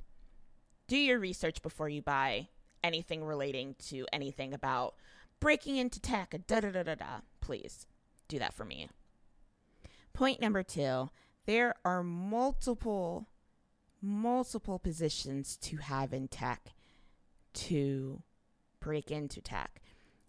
Do 0.90 0.98
your 0.98 1.20
research 1.20 1.62
before 1.62 1.88
you 1.88 2.02
buy 2.02 2.50
anything 2.84 3.24
relating 3.24 3.76
to 3.88 4.06
anything 4.12 4.54
about 4.54 4.96
breaking 5.40 5.78
into 5.78 6.02
tech. 6.02 6.36
Da 6.48 6.60
da 6.60 6.72
da 6.72 6.84
da 6.84 6.96
da. 6.96 7.22
Please 7.40 7.88
do 8.28 8.40
that 8.40 8.54
for 8.54 8.66
me. 8.66 8.90
Point 10.12 10.42
number 10.42 10.64
two 10.64 11.12
there 11.46 11.76
are 11.86 12.04
multiple, 12.04 13.30
multiple 14.02 14.80
positions 14.80 15.56
to 15.62 15.78
have 15.78 16.12
in 16.12 16.28
tech 16.28 16.74
to 17.54 18.22
break 18.82 19.12
into 19.12 19.40
tech. 19.40 19.82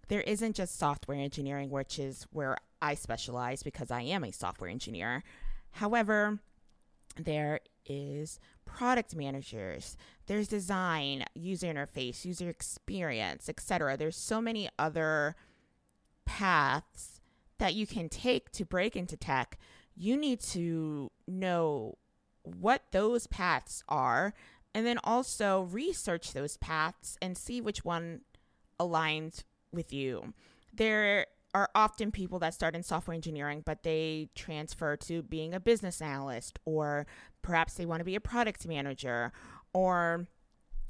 There 0.07 0.21
isn't 0.21 0.55
just 0.55 0.79
software 0.79 1.19
engineering, 1.19 1.71
which 1.71 1.99
is 1.99 2.25
where 2.31 2.57
I 2.81 2.95
specialize 2.95 3.63
because 3.63 3.91
I 3.91 4.03
am 4.03 4.25
a 4.25 4.33
software 4.33 4.71
engineer. 4.71 5.23
However, 5.73 6.39
there 7.17 7.61
is 7.87 8.39
product 8.65 9.17
managers, 9.17 9.97
there's 10.27 10.49
design, 10.49 11.25
user 11.35 11.67
interface, 11.67 12.25
user 12.25 12.49
experience, 12.49 13.49
etc. 13.49 13.97
There's 13.97 14.17
so 14.17 14.41
many 14.41 14.69
other 14.79 15.37
paths 16.27 17.21
that 17.59 17.75
you 17.75 17.87
can 17.87 18.09
take 18.09 18.51
to 18.53 18.65
break 18.65 18.95
into 18.95 19.17
tech. 19.17 19.59
You 19.97 20.17
need 20.17 20.41
to 20.41 21.11
know 21.27 21.99
what 22.45 22.83
those 22.93 23.27
paths 23.27 23.83
are 23.89 24.35
and 24.75 24.87
then 24.87 24.99
also 25.03 25.63
research 25.63 26.33
those 26.33 26.57
paths 26.59 27.17
and 27.21 27.37
see 27.37 27.61
which 27.61 27.85
one 27.85 28.21
aligns 28.79 29.43
with 29.73 29.93
you. 29.93 30.35
There 30.73 31.27
are 31.55 31.71
often 31.75 32.13
people 32.13 32.39
that 32.39 32.55
start 32.55 32.75
in 32.75 32.83
software 32.83 33.15
engineering, 33.15 33.63
but 33.65 33.83
they 33.83 34.29
transfer 34.35 34.97
to 34.97 35.23
being 35.23 35.55
a 35.55 35.61
business 35.61 36.03
analyst, 36.03 36.59
or 36.65 37.07
perhaps 37.43 37.75
they 37.75 37.87
want 37.87 38.01
to 38.01 38.05
be 38.05 38.15
a 38.15 38.21
product 38.21 38.67
manager, 38.67 39.33
or 39.73 40.27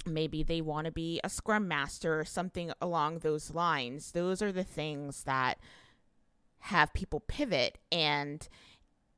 maybe 0.05 0.43
they 0.43 0.61
want 0.61 0.85
to 0.85 0.91
be 0.91 1.19
a 1.23 1.29
scrum 1.29 1.67
master 1.67 2.19
or 2.19 2.25
something 2.25 2.71
along 2.81 3.19
those 3.19 3.53
lines. 3.53 4.11
Those 4.11 4.41
are 4.41 4.51
the 4.51 4.63
things 4.63 5.23
that 5.23 5.59
have 6.59 6.93
people 6.93 7.21
pivot. 7.21 7.77
And 7.91 8.47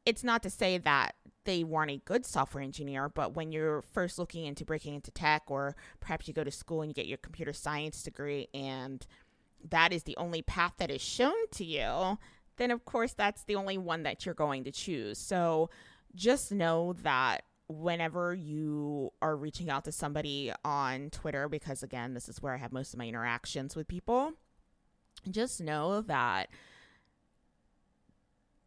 it's 0.06 0.24
not 0.24 0.44
to 0.44 0.50
say 0.50 0.78
that 0.78 1.16
they 1.46 1.64
weren't 1.64 1.92
a 1.92 1.98
good 1.98 2.26
software 2.26 2.64
engineer, 2.64 3.10
but 3.10 3.36
when 3.36 3.52
you're 3.52 3.82
first 3.82 4.20
looking 4.20 4.46
into 4.46 4.64
breaking 4.64 4.94
into 4.94 5.12
tech, 5.12 5.44
or 5.48 5.76
perhaps 6.00 6.28
you 6.28 6.34
go 6.34 6.44
to 6.44 6.52
school 6.52 6.82
and 6.82 6.90
you 6.90 6.94
get 6.94 7.08
your 7.08 7.18
computer 7.18 7.54
science 7.54 8.04
degree 8.04 8.48
and 8.54 9.08
that 9.70 9.94
is 9.94 10.04
the 10.04 10.18
only 10.18 10.42
path 10.42 10.74
that 10.78 10.92
is 10.92 11.02
shown 11.02 11.48
to 11.52 11.66
you, 11.66 12.18
then 12.58 12.72
of 12.72 12.86
course 12.86 13.14
that's 13.14 13.44
the 13.44 13.56
only 13.56 13.78
one 13.78 14.04
that 14.04 14.26
you're 14.26 14.36
going 14.36 14.64
to 14.64 14.72
choose. 14.72 15.18
So 15.18 15.70
just 16.16 16.52
know 16.52 16.94
that 17.04 17.44
whenever 17.68 18.34
you 18.34 19.12
are 19.22 19.36
reaching 19.36 19.70
out 19.70 19.86
to 19.86 19.92
somebody 19.92 20.52
on 20.66 21.10
Twitter, 21.10 21.48
because 21.48 21.84
again, 21.84 22.14
this 22.14 22.28
is 22.28 22.42
where 22.42 22.54
I 22.54 22.58
have 22.58 22.74
most 22.74 22.94
of 22.94 23.00
my 23.00 23.08
interactions 23.08 23.76
with 23.76 23.88
people, 23.88 24.34
just 25.30 25.62
know 25.62 26.02
that 26.02 26.50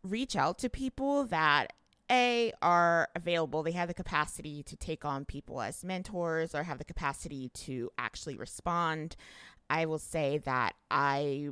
reach 0.02 0.36
out 0.36 0.58
to 0.58 0.68
people 0.68 1.24
that 1.24 1.72
a 2.10 2.52
are 2.60 3.08
available 3.16 3.62
they 3.62 3.72
have 3.72 3.88
the 3.88 3.94
capacity 3.94 4.62
to 4.62 4.76
take 4.76 5.06
on 5.06 5.24
people 5.24 5.62
as 5.62 5.82
mentors 5.82 6.54
or 6.54 6.62
have 6.62 6.76
the 6.76 6.84
capacity 6.84 7.48
to 7.54 7.90
actually 7.96 8.36
respond 8.36 9.16
I 9.70 9.86
will 9.86 9.98
say 9.98 10.38
that 10.38 10.74
I 10.90 11.50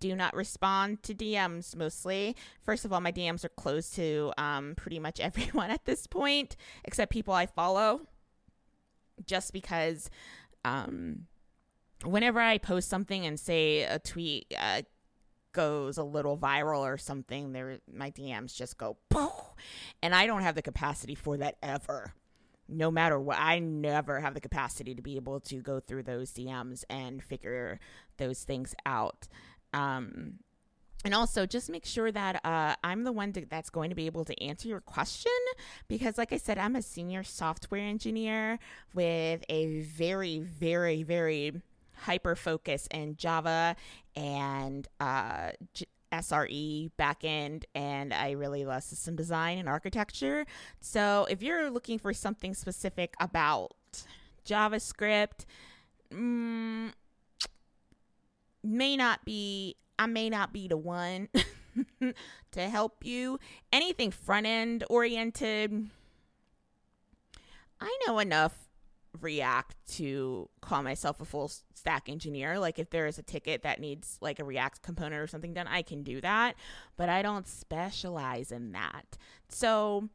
do 0.00 0.14
not 0.14 0.34
respond 0.34 1.02
to 1.04 1.14
DMs 1.14 1.74
mostly. 1.74 2.36
First 2.62 2.84
of 2.84 2.92
all, 2.92 3.00
my 3.00 3.12
DMs 3.12 3.44
are 3.44 3.50
closed 3.50 3.94
to 3.96 4.32
um, 4.38 4.74
pretty 4.76 4.98
much 4.98 5.20
everyone 5.20 5.70
at 5.70 5.84
this 5.84 6.06
point, 6.06 6.56
except 6.84 7.12
people 7.12 7.34
I 7.34 7.46
follow, 7.46 8.02
just 9.26 9.52
because 9.52 10.10
um, 10.64 11.26
whenever 12.04 12.40
I 12.40 12.58
post 12.58 12.88
something 12.88 13.24
and 13.24 13.38
say 13.40 13.82
a 13.82 13.98
tweet 13.98 14.52
uh, 14.58 14.82
goes 15.52 15.96
a 15.96 16.04
little 16.04 16.36
viral 16.36 16.80
or 16.80 16.98
something, 16.98 17.52
there 17.52 17.78
my 17.92 18.10
DMs 18.10 18.54
just 18.54 18.76
go, 18.76 18.98
Poof! 19.08 19.32
and 20.02 20.14
I 20.14 20.26
don't 20.26 20.42
have 20.42 20.54
the 20.54 20.62
capacity 20.62 21.14
for 21.14 21.38
that 21.38 21.56
ever 21.62 22.12
no 22.68 22.90
matter 22.90 23.18
what, 23.18 23.38
I 23.38 23.58
never 23.58 24.20
have 24.20 24.34
the 24.34 24.40
capacity 24.40 24.94
to 24.94 25.02
be 25.02 25.16
able 25.16 25.40
to 25.40 25.56
go 25.56 25.80
through 25.80 26.04
those 26.04 26.32
DMs 26.32 26.84
and 26.90 27.22
figure 27.22 27.78
those 28.16 28.44
things 28.44 28.74
out. 28.84 29.28
Um, 29.72 30.40
and 31.04 31.14
also, 31.14 31.46
just 31.46 31.70
make 31.70 31.84
sure 31.84 32.10
that 32.10 32.44
uh, 32.44 32.74
I'm 32.82 33.04
the 33.04 33.12
one 33.12 33.32
to, 33.34 33.46
that's 33.46 33.70
going 33.70 33.90
to 33.90 33.96
be 33.96 34.06
able 34.06 34.24
to 34.24 34.42
answer 34.42 34.66
your 34.66 34.80
question 34.80 35.30
because, 35.86 36.18
like 36.18 36.32
I 36.32 36.36
said, 36.36 36.58
I'm 36.58 36.74
a 36.74 36.82
senior 36.82 37.22
software 37.22 37.82
engineer 37.82 38.58
with 38.92 39.44
a 39.48 39.82
very, 39.82 40.40
very, 40.40 41.04
very 41.04 41.62
hyper 41.92 42.34
focus 42.34 42.88
in 42.90 43.16
Java 43.16 43.76
and 44.16 44.88
uh, 44.98 45.50
SRE 46.12 46.90
backend, 46.98 47.64
and 47.74 48.12
I 48.12 48.32
really 48.32 48.64
love 48.64 48.82
system 48.82 49.16
design 49.16 49.58
and 49.58 49.68
architecture. 49.68 50.46
So 50.80 51.26
if 51.30 51.42
you're 51.42 51.70
looking 51.70 51.98
for 51.98 52.12
something 52.12 52.54
specific 52.54 53.14
about 53.20 53.72
JavaScript, 54.46 55.44
mm, 56.12 56.92
may 58.62 58.96
not 58.96 59.24
be 59.24 59.76
I 59.98 60.06
may 60.06 60.28
not 60.28 60.52
be 60.52 60.68
the 60.68 60.76
one 60.76 61.28
to 62.52 62.68
help 62.68 63.04
you. 63.04 63.38
Anything 63.72 64.10
front 64.10 64.46
end 64.46 64.84
oriented, 64.90 65.88
I 67.80 67.98
know 68.06 68.18
enough 68.18 68.65
React 69.20 69.76
to 69.94 70.48
call 70.60 70.82
myself 70.82 71.20
a 71.20 71.24
full 71.24 71.50
stack 71.74 72.08
engineer. 72.08 72.58
Like 72.58 72.78
if 72.78 72.90
there 72.90 73.06
is 73.06 73.18
a 73.18 73.22
ticket 73.22 73.62
that 73.62 73.80
needs 73.80 74.18
like 74.20 74.38
a 74.38 74.44
React 74.44 74.82
component 74.82 75.20
or 75.20 75.26
something 75.26 75.54
done, 75.54 75.66
I 75.66 75.82
can 75.82 76.02
do 76.02 76.20
that, 76.20 76.56
but 76.96 77.08
I 77.08 77.22
don't 77.22 77.46
specialize 77.46 78.52
in 78.52 78.72
that. 78.72 79.16
So 79.48 80.08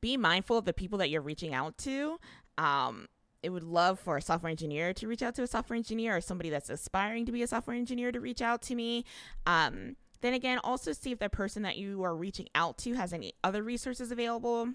be 0.00 0.16
mindful 0.16 0.58
of 0.58 0.64
the 0.64 0.72
people 0.72 0.98
that 0.98 1.10
you're 1.10 1.20
reaching 1.20 1.54
out 1.54 1.76
to. 1.78 2.18
Um, 2.58 3.08
it 3.42 3.50
would 3.50 3.64
love 3.64 3.98
for 3.98 4.16
a 4.16 4.22
software 4.22 4.50
engineer 4.50 4.94
to 4.94 5.08
reach 5.08 5.22
out 5.22 5.34
to 5.34 5.42
a 5.42 5.46
software 5.46 5.76
engineer 5.76 6.16
or 6.16 6.20
somebody 6.20 6.48
that's 6.48 6.70
aspiring 6.70 7.26
to 7.26 7.32
be 7.32 7.42
a 7.42 7.46
software 7.46 7.76
engineer 7.76 8.12
to 8.12 8.20
reach 8.20 8.40
out 8.40 8.62
to 8.62 8.74
me. 8.74 9.04
Um, 9.46 9.96
then 10.20 10.34
again, 10.34 10.58
also 10.62 10.92
see 10.92 11.10
if 11.10 11.18
that 11.18 11.32
person 11.32 11.62
that 11.62 11.76
you 11.76 12.02
are 12.04 12.14
reaching 12.14 12.48
out 12.54 12.78
to 12.78 12.94
has 12.94 13.12
any 13.12 13.34
other 13.42 13.62
resources 13.62 14.12
available. 14.12 14.68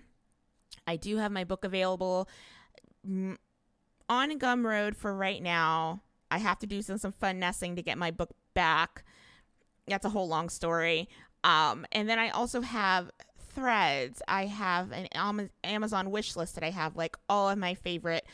I 0.86 0.98
do 0.98 1.18
have 1.18 1.32
my 1.32 1.46
book 1.46 1.64
available 1.64 2.28
on 4.10 4.38
Gumroad 4.40 4.96
for 4.96 5.16
right 5.16 5.42
now. 5.42 6.02
I 6.30 6.40
have 6.40 6.60
to 6.60 6.68
do 6.68 6.82
some, 6.82 6.98
some 6.98 7.12
fun 7.12 7.40
nesting 7.40 7.76
to 7.76 7.82
get 7.82 7.98
my 7.98 8.12
book 8.12 8.32
back. 8.54 9.04
That's 9.88 10.06
a 10.06 10.10
whole 10.10 10.28
long 10.28 10.50
story. 10.50 11.08
Um, 11.44 11.86
and 11.92 12.10
then 12.10 12.20
I 12.20 12.30
also 12.30 12.62
have 12.62 13.12
threads. 13.40 14.22
I 14.28 14.46
have 14.46 14.92
an 14.92 15.08
Amazon 15.64 16.12
wish 16.12 16.36
list 16.36 16.56
that 16.56 16.64
I 16.64 16.72
have 16.72 16.96
like 16.96 17.16
all 17.30 17.50
of 17.50 17.58
my 17.58 17.74
favorite 17.74 18.26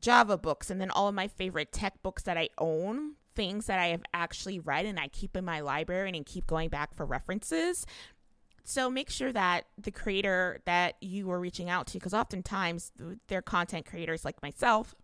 Java 0.00 0.36
books 0.36 0.70
and 0.70 0.80
then 0.80 0.90
all 0.90 1.08
of 1.08 1.14
my 1.14 1.28
favorite 1.28 1.72
tech 1.72 2.02
books 2.02 2.22
that 2.24 2.36
I 2.36 2.48
own, 2.58 3.12
things 3.34 3.66
that 3.66 3.78
I 3.78 3.86
have 3.88 4.02
actually 4.12 4.58
read 4.58 4.86
and 4.86 4.98
I 4.98 5.08
keep 5.08 5.36
in 5.36 5.44
my 5.44 5.60
library 5.60 6.10
and 6.14 6.26
keep 6.26 6.46
going 6.46 6.70
back 6.70 6.94
for 6.94 7.04
references. 7.04 7.86
So 8.64 8.90
make 8.90 9.10
sure 9.10 9.32
that 9.32 9.66
the 9.76 9.90
creator 9.90 10.60
that 10.64 10.96
you 11.00 11.30
are 11.30 11.38
reaching 11.38 11.68
out 11.68 11.86
to, 11.88 11.94
because 11.94 12.14
oftentimes 12.14 12.92
they're 13.28 13.42
content 13.42 13.84
creators 13.84 14.24
like 14.24 14.42
myself, 14.42 14.94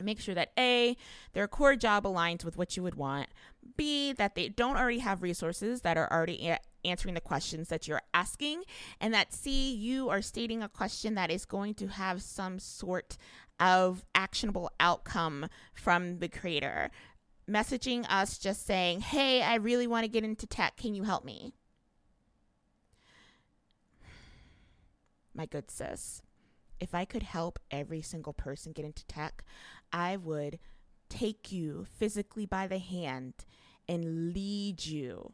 make 0.00 0.20
sure 0.20 0.34
that 0.34 0.52
A, 0.58 0.96
their 1.32 1.48
core 1.48 1.76
job 1.76 2.04
aligns 2.04 2.44
with 2.44 2.56
what 2.56 2.76
you 2.76 2.82
would 2.82 2.94
want, 2.94 3.28
B, 3.76 4.12
that 4.12 4.34
they 4.34 4.48
don't 4.48 4.76
already 4.76 4.98
have 4.98 5.22
resources 5.22 5.82
that 5.82 5.96
are 5.96 6.10
already 6.10 6.48
a- 6.48 6.60
answering 6.84 7.14
the 7.14 7.20
questions 7.20 7.68
that 7.68 7.86
you're 7.86 8.02
asking, 8.14 8.62
and 9.00 9.12
that 9.12 9.32
C, 9.32 9.72
you 9.72 10.08
are 10.08 10.22
stating 10.22 10.62
a 10.62 10.68
question 10.68 11.14
that 11.14 11.30
is 11.30 11.44
going 11.44 11.74
to 11.74 11.88
have 11.88 12.22
some 12.22 12.58
sort 12.58 13.16
of 13.60 14.04
actionable 14.14 14.70
outcome 14.80 15.48
from 15.74 16.18
the 16.18 16.28
creator. 16.28 16.90
Messaging 17.48 18.06
us 18.08 18.38
just 18.38 18.66
saying, 18.66 19.00
hey, 19.00 19.42
I 19.42 19.56
really 19.56 19.86
want 19.86 20.04
to 20.04 20.08
get 20.08 20.24
into 20.24 20.46
tech. 20.46 20.76
Can 20.76 20.94
you 20.94 21.02
help 21.02 21.24
me? 21.24 21.54
My 25.34 25.46
good 25.46 25.70
sis 25.70 26.22
if 26.82 26.96
I 26.96 27.04
could 27.04 27.22
help 27.22 27.60
every 27.70 28.02
single 28.02 28.32
person 28.32 28.72
get 28.72 28.84
into 28.84 29.06
tech, 29.06 29.44
I 29.92 30.16
would 30.16 30.58
take 31.08 31.52
you 31.52 31.86
physically 31.98 32.46
by 32.46 32.66
the 32.66 32.78
hand 32.78 33.34
and 33.88 34.32
lead 34.32 34.84
you 34.86 35.32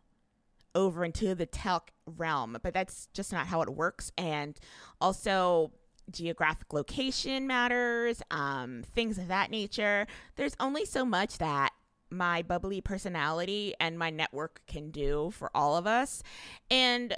over 0.74 1.04
into 1.04 1.34
the 1.34 1.46
tech 1.46 1.92
realm. 2.06 2.56
But 2.62 2.74
that's 2.74 3.08
just 3.12 3.32
not 3.32 3.46
how 3.46 3.62
it 3.62 3.70
works. 3.70 4.12
And 4.16 4.58
also, 5.00 5.72
geographic 6.10 6.72
location 6.72 7.46
matters, 7.46 8.22
um, 8.30 8.82
things 8.94 9.18
of 9.18 9.28
that 9.28 9.50
nature. 9.50 10.06
There's 10.36 10.56
only 10.58 10.84
so 10.84 11.04
much 11.04 11.38
that 11.38 11.72
my 12.10 12.42
bubbly 12.42 12.80
personality 12.80 13.74
and 13.78 13.98
my 13.98 14.10
network 14.10 14.62
can 14.66 14.90
do 14.90 15.30
for 15.30 15.50
all 15.54 15.76
of 15.76 15.86
us. 15.86 16.22
And 16.70 17.14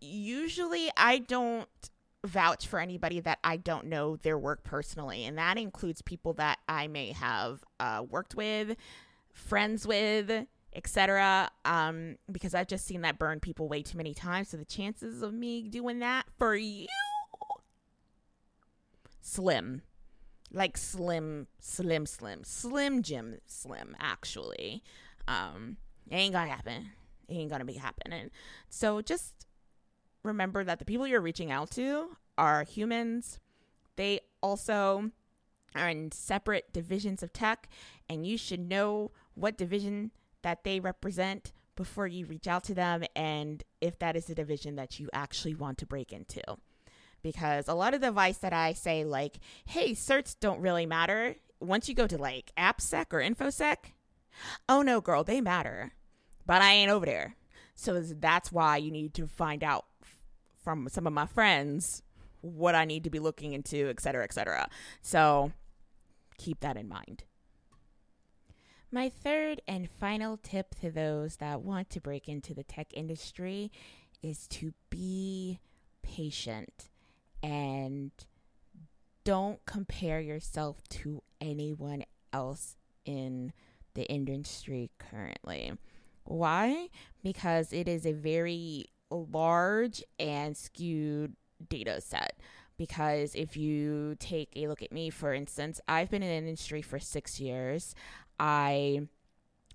usually 0.00 0.90
I 0.96 1.18
don't 1.18 1.68
vouch 2.24 2.66
for 2.66 2.78
anybody 2.78 3.20
that 3.20 3.38
I 3.42 3.56
don't 3.56 3.86
know 3.86 4.16
their 4.16 4.38
work 4.38 4.62
personally. 4.62 5.24
And 5.24 5.36
that 5.38 5.58
includes 5.58 6.02
people 6.02 6.32
that 6.34 6.58
I 6.68 6.86
may 6.86 7.12
have 7.12 7.64
uh, 7.80 8.04
worked 8.08 8.34
with, 8.34 8.76
friends 9.32 9.86
with, 9.86 10.46
etc. 10.74 11.50
Um, 11.64 12.16
because 12.30 12.54
I've 12.54 12.68
just 12.68 12.86
seen 12.86 13.02
that 13.02 13.18
burn 13.18 13.40
people 13.40 13.68
way 13.68 13.82
too 13.82 13.98
many 13.98 14.14
times. 14.14 14.50
So 14.50 14.56
the 14.56 14.64
chances 14.64 15.22
of 15.22 15.34
me 15.34 15.62
doing 15.62 15.98
that 15.98 16.26
for 16.38 16.54
you 16.54 16.86
slim. 19.20 19.82
Like 20.52 20.76
slim, 20.76 21.46
slim, 21.58 22.04
slim, 22.04 22.44
slim 22.44 23.02
Jim 23.02 23.38
slim, 23.46 23.96
actually. 23.98 24.82
Um, 25.26 25.78
it 26.10 26.16
ain't 26.16 26.34
gonna 26.34 26.50
happen. 26.50 26.90
It 27.28 27.34
ain't 27.34 27.50
gonna 27.50 27.64
be 27.64 27.74
happening. 27.74 28.30
So 28.68 29.00
just 29.00 29.46
remember 30.22 30.64
that 30.64 30.78
the 30.78 30.84
people 30.84 31.06
you're 31.06 31.20
reaching 31.20 31.50
out 31.50 31.70
to 31.72 32.16
are 32.38 32.64
humans. 32.64 33.38
They 33.96 34.20
also 34.42 35.10
are 35.74 35.88
in 35.88 36.12
separate 36.12 36.72
divisions 36.72 37.22
of 37.22 37.32
tech, 37.32 37.68
and 38.08 38.26
you 38.26 38.36
should 38.36 38.60
know 38.60 39.10
what 39.34 39.56
division 39.56 40.10
that 40.42 40.64
they 40.64 40.80
represent 40.80 41.52
before 41.76 42.06
you 42.06 42.26
reach 42.26 42.46
out 42.46 42.64
to 42.64 42.74
them 42.74 43.02
and 43.16 43.62
if 43.80 43.98
that 43.98 44.16
is 44.16 44.28
a 44.28 44.34
division 44.34 44.76
that 44.76 45.00
you 45.00 45.08
actually 45.12 45.54
want 45.54 45.78
to 45.78 45.86
break 45.86 46.12
into. 46.12 46.42
Because 47.22 47.68
a 47.68 47.74
lot 47.74 47.94
of 47.94 48.00
the 48.00 48.08
advice 48.08 48.38
that 48.38 48.52
I 48.52 48.72
say, 48.72 49.04
like, 49.04 49.38
hey, 49.64 49.92
certs 49.92 50.36
don't 50.38 50.60
really 50.60 50.86
matter. 50.86 51.36
Once 51.60 51.88
you 51.88 51.94
go 51.94 52.06
to 52.06 52.18
like 52.18 52.52
AppSec 52.58 53.06
or 53.12 53.20
InfoSec, 53.20 53.76
oh 54.68 54.82
no, 54.82 55.00
girl, 55.00 55.24
they 55.24 55.40
matter. 55.40 55.92
But 56.44 56.60
I 56.62 56.72
ain't 56.72 56.90
over 56.90 57.06
there. 57.06 57.36
So 57.74 58.00
that's 58.00 58.52
why 58.52 58.76
you 58.76 58.90
need 58.90 59.14
to 59.14 59.26
find 59.26 59.64
out 59.64 59.86
from 60.62 60.88
some 60.88 61.06
of 61.06 61.12
my 61.12 61.26
friends 61.26 62.02
what 62.40 62.74
I 62.74 62.84
need 62.84 63.04
to 63.04 63.10
be 63.10 63.18
looking 63.18 63.52
into, 63.52 63.88
et 63.88 64.00
cetera, 64.00 64.24
et 64.24 64.32
cetera. 64.32 64.68
So 65.00 65.52
keep 66.38 66.60
that 66.60 66.76
in 66.76 66.88
mind. 66.88 67.24
My 68.90 69.08
third 69.08 69.62
and 69.66 69.88
final 69.88 70.36
tip 70.36 70.74
to 70.80 70.90
those 70.90 71.36
that 71.36 71.62
want 71.62 71.88
to 71.90 72.00
break 72.00 72.28
into 72.28 72.52
the 72.52 72.64
tech 72.64 72.88
industry 72.92 73.70
is 74.22 74.46
to 74.48 74.74
be 74.90 75.60
patient 76.02 76.90
and 77.42 78.10
don't 79.24 79.64
compare 79.64 80.20
yourself 80.20 80.82
to 80.90 81.22
anyone 81.40 82.04
else 82.32 82.76
in 83.04 83.52
the 83.94 84.04
industry 84.10 84.90
currently. 84.98 85.72
Why? 86.24 86.88
Because 87.22 87.72
it 87.72 87.88
is 87.88 88.04
a 88.04 88.12
very 88.12 88.86
large 89.14 90.02
and 90.18 90.56
skewed 90.56 91.34
data 91.68 92.00
set. 92.00 92.38
Because 92.76 93.34
if 93.34 93.56
you 93.56 94.16
take 94.18 94.50
a 94.56 94.66
look 94.66 94.82
at 94.82 94.92
me, 94.92 95.10
for 95.10 95.32
instance, 95.32 95.80
I've 95.86 96.10
been 96.10 96.22
in 96.22 96.28
the 96.28 96.48
industry 96.48 96.82
for 96.82 96.98
six 96.98 97.38
years. 97.38 97.94
I 98.40 99.02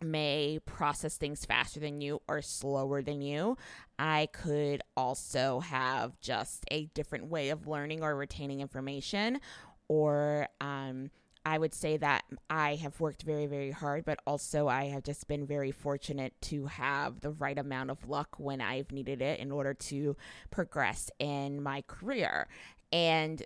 may 0.01 0.59
process 0.65 1.17
things 1.17 1.45
faster 1.45 1.79
than 1.79 2.01
you 2.01 2.21
or 2.27 2.41
slower 2.41 3.01
than 3.01 3.21
you. 3.21 3.57
I 3.97 4.27
could 4.31 4.81
also 4.95 5.59
have 5.61 6.19
just 6.19 6.65
a 6.69 6.85
different 6.87 7.27
way 7.27 7.49
of 7.49 7.67
learning 7.67 8.03
or 8.03 8.15
retaining 8.15 8.59
information. 8.59 9.39
Or 9.87 10.49
um, 10.59 11.11
I 11.47 11.57
would 11.57 11.73
say 11.73 11.95
that 11.95 12.25
I 12.49 12.75
have 12.75 12.99
worked 12.99 13.23
very, 13.23 13.45
very 13.45 13.71
hard, 13.71 14.03
but 14.03 14.19
also 14.27 14.67
I 14.67 14.87
have 14.87 15.03
just 15.03 15.29
been 15.29 15.47
very 15.47 15.71
fortunate 15.71 16.33
to 16.41 16.65
have 16.65 17.21
the 17.21 17.31
right 17.31 17.57
amount 17.57 17.89
of 17.89 18.09
luck 18.09 18.35
when 18.37 18.59
I've 18.59 18.91
needed 18.91 19.21
it 19.21 19.39
in 19.39 19.49
order 19.49 19.73
to 19.73 20.17
progress 20.51 21.09
in 21.19 21.63
my 21.63 21.83
career. 21.87 22.49
And 22.91 23.41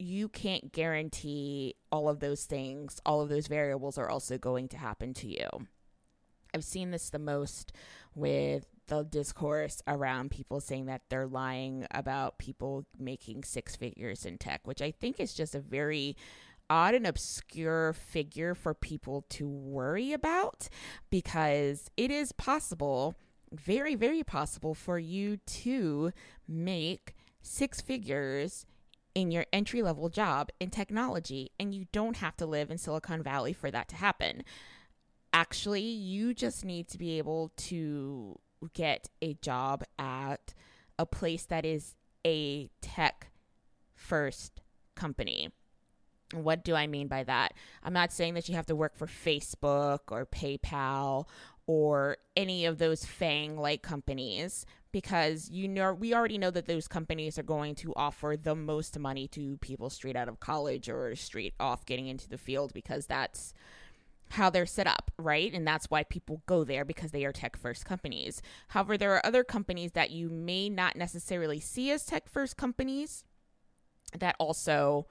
you 0.00 0.28
can't 0.28 0.72
guarantee 0.72 1.76
all 1.92 2.08
of 2.08 2.18
those 2.18 2.42
things, 2.42 3.00
all 3.06 3.20
of 3.20 3.28
those 3.28 3.46
variables 3.46 3.98
are 3.98 4.10
also 4.10 4.36
going 4.36 4.66
to 4.70 4.76
happen 4.76 5.14
to 5.14 5.28
you. 5.28 5.68
I've 6.52 6.64
seen 6.64 6.90
this 6.90 7.10
the 7.10 7.20
most 7.20 7.72
with 8.16 8.66
the 8.88 9.04
discourse 9.04 9.80
around 9.86 10.32
people 10.32 10.58
saying 10.58 10.86
that 10.86 11.02
they're 11.08 11.28
lying 11.28 11.86
about 11.92 12.38
people 12.38 12.84
making 12.98 13.44
six 13.44 13.76
figures 13.76 14.26
in 14.26 14.38
tech, 14.38 14.62
which 14.64 14.82
I 14.82 14.90
think 14.90 15.20
is 15.20 15.34
just 15.34 15.54
a 15.54 15.60
very 15.60 16.16
odd 16.70 16.94
and 16.94 17.06
obscure 17.06 17.92
figure 17.92 18.54
for 18.54 18.74
people 18.74 19.24
to 19.30 19.48
worry 19.48 20.12
about 20.12 20.68
because 21.10 21.90
it 21.96 22.10
is 22.10 22.32
possible, 22.32 23.14
very, 23.52 23.94
very 23.94 24.22
possible, 24.22 24.74
for 24.74 24.98
you 24.98 25.36
to 25.46 26.12
make 26.48 27.14
six 27.42 27.80
figures 27.80 28.66
in 29.14 29.30
your 29.30 29.46
entry 29.52 29.82
level 29.82 30.08
job 30.08 30.50
in 30.58 30.70
technology, 30.70 31.52
and 31.60 31.74
you 31.74 31.86
don't 31.92 32.16
have 32.16 32.36
to 32.36 32.46
live 32.46 32.70
in 32.70 32.78
Silicon 32.78 33.22
Valley 33.22 33.52
for 33.52 33.70
that 33.70 33.88
to 33.88 33.96
happen. 33.96 34.42
Actually, 35.32 35.82
you 35.82 36.34
just 36.34 36.64
need 36.64 36.88
to 36.88 36.98
be 36.98 37.18
able 37.18 37.52
to 37.56 38.38
get 38.72 39.08
a 39.22 39.34
job 39.34 39.84
at 39.98 40.54
a 40.98 41.06
place 41.06 41.44
that 41.44 41.64
is 41.64 41.94
a 42.26 42.70
tech 42.80 43.30
first 43.94 44.62
company. 44.96 45.50
What 46.42 46.64
do 46.64 46.74
I 46.74 46.86
mean 46.86 47.06
by 47.06 47.24
that? 47.24 47.54
I'm 47.82 47.92
not 47.92 48.12
saying 48.12 48.34
that 48.34 48.48
you 48.48 48.54
have 48.54 48.66
to 48.66 48.76
work 48.76 48.96
for 48.96 49.06
Facebook 49.06 50.00
or 50.10 50.26
PayPal 50.26 51.26
or 51.66 52.16
any 52.36 52.64
of 52.66 52.78
those 52.78 53.04
FANG 53.04 53.56
like 53.56 53.82
companies 53.82 54.66
because 54.92 55.50
you 55.50 55.66
know 55.66 55.92
we 55.92 56.14
already 56.14 56.38
know 56.38 56.50
that 56.50 56.66
those 56.66 56.86
companies 56.86 57.38
are 57.38 57.42
going 57.42 57.74
to 57.74 57.92
offer 57.96 58.36
the 58.40 58.54
most 58.54 58.98
money 58.98 59.26
to 59.26 59.56
people 59.58 59.90
straight 59.90 60.16
out 60.16 60.28
of 60.28 60.40
college 60.40 60.88
or 60.88 61.14
straight 61.16 61.54
off 61.58 61.86
getting 61.86 62.06
into 62.06 62.28
the 62.28 62.38
field 62.38 62.72
because 62.72 63.06
that's 63.06 63.54
how 64.30 64.50
they're 64.50 64.66
set 64.66 64.86
up, 64.86 65.10
right? 65.18 65.52
And 65.52 65.66
that's 65.66 65.90
why 65.90 66.02
people 66.02 66.42
go 66.46 66.64
there 66.64 66.84
because 66.84 67.10
they 67.10 67.24
are 67.24 67.32
tech 67.32 67.56
first 67.56 67.84
companies. 67.84 68.42
However, 68.68 68.96
there 68.96 69.14
are 69.14 69.24
other 69.24 69.44
companies 69.44 69.92
that 69.92 70.10
you 70.10 70.28
may 70.28 70.68
not 70.68 70.96
necessarily 70.96 71.60
see 71.60 71.90
as 71.90 72.04
tech 72.04 72.28
first 72.28 72.56
companies 72.56 73.24
that 74.18 74.36
also 74.38 75.06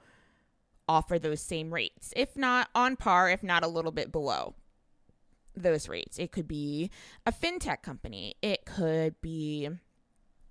offer 0.88 1.18
those 1.18 1.40
same 1.40 1.72
rates, 1.72 2.12
if 2.16 2.36
not 2.36 2.68
on 2.74 2.96
par, 2.96 3.30
if 3.30 3.42
not 3.42 3.64
a 3.64 3.68
little 3.68 3.92
bit 3.92 4.12
below 4.12 4.54
those 5.56 5.88
rates. 5.88 6.18
It 6.18 6.32
could 6.32 6.48
be 6.48 6.90
a 7.26 7.32
fintech 7.32 7.82
company. 7.82 8.34
It 8.42 8.64
could 8.64 9.20
be 9.20 9.68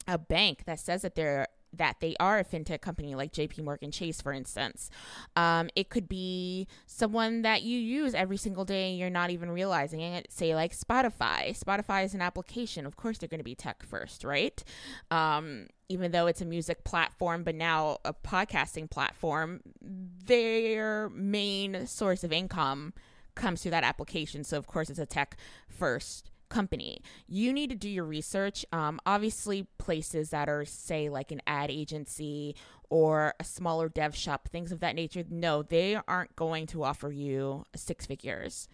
a 0.08 0.18
bank 0.18 0.64
that 0.66 0.80
says 0.80 1.02
that 1.02 1.16
they're 1.16 1.48
that 1.74 1.98
they 2.00 2.16
are 2.20 2.40
a 2.40 2.44
fintech 2.44 2.82
company 2.82 3.16
like 3.16 3.34
JP 3.34 3.64
Morgan 3.64 3.92
Chase, 3.92 4.22
for 4.22 4.32
instance. 4.32 4.90
Um, 5.36 5.70
it 5.76 5.90
could 5.90 6.08
be 6.08 6.68
someone 6.86 7.42
that 7.42 7.64
you 7.64 7.78
use 7.78 8.14
every 8.14 8.38
single 8.38 8.66
day 8.66 8.90
and 8.90 9.00
you're 9.00 9.10
not 9.10 9.30
even 9.30 9.50
realizing 9.50 10.02
it. 10.02 10.28
Say, 10.32 10.56
like 10.56 10.76
Spotify. 10.78 11.58
Spotify 11.58 12.06
is 12.06 12.14
an 12.14 12.22
application. 12.22 12.86
Of 12.86 12.96
course, 12.96 13.18
they're 13.18 13.30
going 13.30 13.40
to 13.40 13.44
be 13.44 13.56
tech 13.56 13.84
first, 13.84 14.24
right? 14.24 14.64
Um, 15.12 15.68
even 15.90 16.12
though 16.12 16.28
it's 16.28 16.42
a 16.42 16.46
music 16.46 16.84
platform, 16.84 17.44
but 17.44 17.56
now 17.56 17.98
a 18.06 18.14
podcasting 18.14 18.90
platform, 18.90 19.62
their 19.82 21.10
main 21.10 21.86
source 21.88 22.24
of 22.24 22.32
income 22.32 22.94
comes 23.36 23.62
through 23.62 23.72
that 23.72 23.84
application. 23.84 24.44
So, 24.44 24.58
of 24.58 24.68
course, 24.68 24.90
it's 24.90 25.00
a 25.00 25.06
tech 25.06 25.38
first 25.68 26.30
company. 26.54 27.02
You 27.28 27.52
need 27.52 27.70
to 27.72 27.76
do 27.76 27.90
your 27.90 28.06
research. 28.06 28.66
Um, 28.72 29.00
obviously, 29.06 29.68
places 29.80 30.30
that 30.30 30.48
are, 30.48 30.66
say, 30.66 31.10
like 31.10 31.32
an 31.32 31.42
ad 31.48 31.72
agency 31.72 32.56
or 32.90 33.34
a 33.40 33.44
smaller 33.44 33.90
dev 33.90 34.16
shop, 34.16 34.50
things 34.50 34.72
of 34.72 34.80
that 34.82 34.96
nature, 34.96 35.24
no, 35.30 35.64
they 35.64 35.98
aren't 36.08 36.36
going 36.36 36.68
to 36.68 36.84
offer 36.84 37.12
you 37.12 37.66
six 37.76 38.06
figures. 38.06 38.70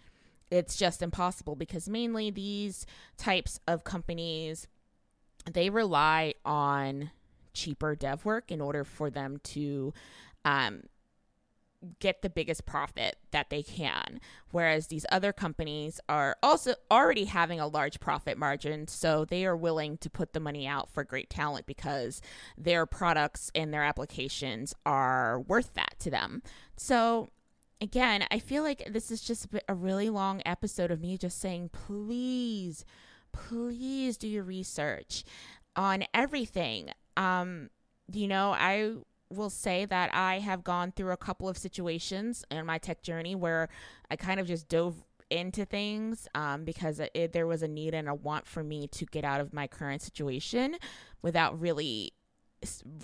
It's 0.50 0.76
just 0.76 1.00
impossible 1.00 1.56
because 1.56 1.88
mainly 1.88 2.30
these 2.30 2.84
types 3.16 3.60
of 3.66 3.84
companies 3.84 4.68
they 5.50 5.70
rely 5.70 6.34
on 6.44 7.10
cheaper 7.54 7.94
dev 7.94 8.24
work 8.26 8.50
in 8.50 8.60
order 8.60 8.84
for 8.84 9.08
them 9.08 9.38
to 9.42 9.94
um, 10.44 10.82
get 11.98 12.20
the 12.20 12.28
biggest 12.28 12.66
profit 12.66 13.16
that 13.30 13.48
they 13.48 13.62
can 13.62 14.20
whereas 14.50 14.88
these 14.88 15.06
other 15.10 15.32
companies 15.32 15.98
are 16.08 16.36
also 16.42 16.74
already 16.90 17.24
having 17.24 17.58
a 17.58 17.66
large 17.66 18.00
profit 18.00 18.36
margin 18.36 18.86
so 18.86 19.24
they 19.24 19.46
are 19.46 19.56
willing 19.56 19.96
to 19.96 20.10
put 20.10 20.32
the 20.32 20.40
money 20.40 20.66
out 20.66 20.90
for 20.90 21.04
great 21.04 21.30
talent 21.30 21.66
because 21.66 22.20
their 22.58 22.84
products 22.84 23.50
and 23.54 23.72
their 23.72 23.84
applications 23.84 24.74
are 24.84 25.40
worth 25.40 25.74
that 25.74 25.94
to 25.98 26.10
them. 26.10 26.42
So 26.76 27.30
again 27.82 28.26
i 28.30 28.38
feel 28.38 28.62
like 28.62 28.92
this 28.92 29.10
is 29.10 29.22
just 29.22 29.46
a 29.66 29.74
really 29.74 30.10
long 30.10 30.42
episode 30.44 30.90
of 30.90 31.00
me 31.00 31.16
just 31.16 31.40
saying 31.40 31.70
please 31.72 32.84
please 33.32 34.18
do 34.18 34.28
your 34.28 34.44
research 34.44 35.24
on 35.76 36.04
everything. 36.12 36.90
Um 37.16 37.70
you 38.12 38.28
know 38.28 38.50
i 38.50 38.92
will 39.30 39.50
say 39.50 39.84
that 39.84 40.14
I 40.14 40.40
have 40.40 40.64
gone 40.64 40.92
through 40.92 41.12
a 41.12 41.16
couple 41.16 41.48
of 41.48 41.56
situations 41.56 42.44
in 42.50 42.66
my 42.66 42.78
tech 42.78 43.02
journey 43.02 43.34
where 43.34 43.68
I 44.10 44.16
kind 44.16 44.40
of 44.40 44.46
just 44.46 44.68
dove 44.68 45.04
into 45.30 45.64
things 45.64 46.28
um, 46.34 46.64
because 46.64 47.00
it, 47.14 47.32
there 47.32 47.46
was 47.46 47.62
a 47.62 47.68
need 47.68 47.94
and 47.94 48.08
a 48.08 48.14
want 48.14 48.46
for 48.46 48.62
me 48.62 48.88
to 48.88 49.06
get 49.06 49.24
out 49.24 49.40
of 49.40 49.52
my 49.54 49.66
current 49.66 50.02
situation 50.02 50.76
without 51.22 51.58
really 51.60 52.12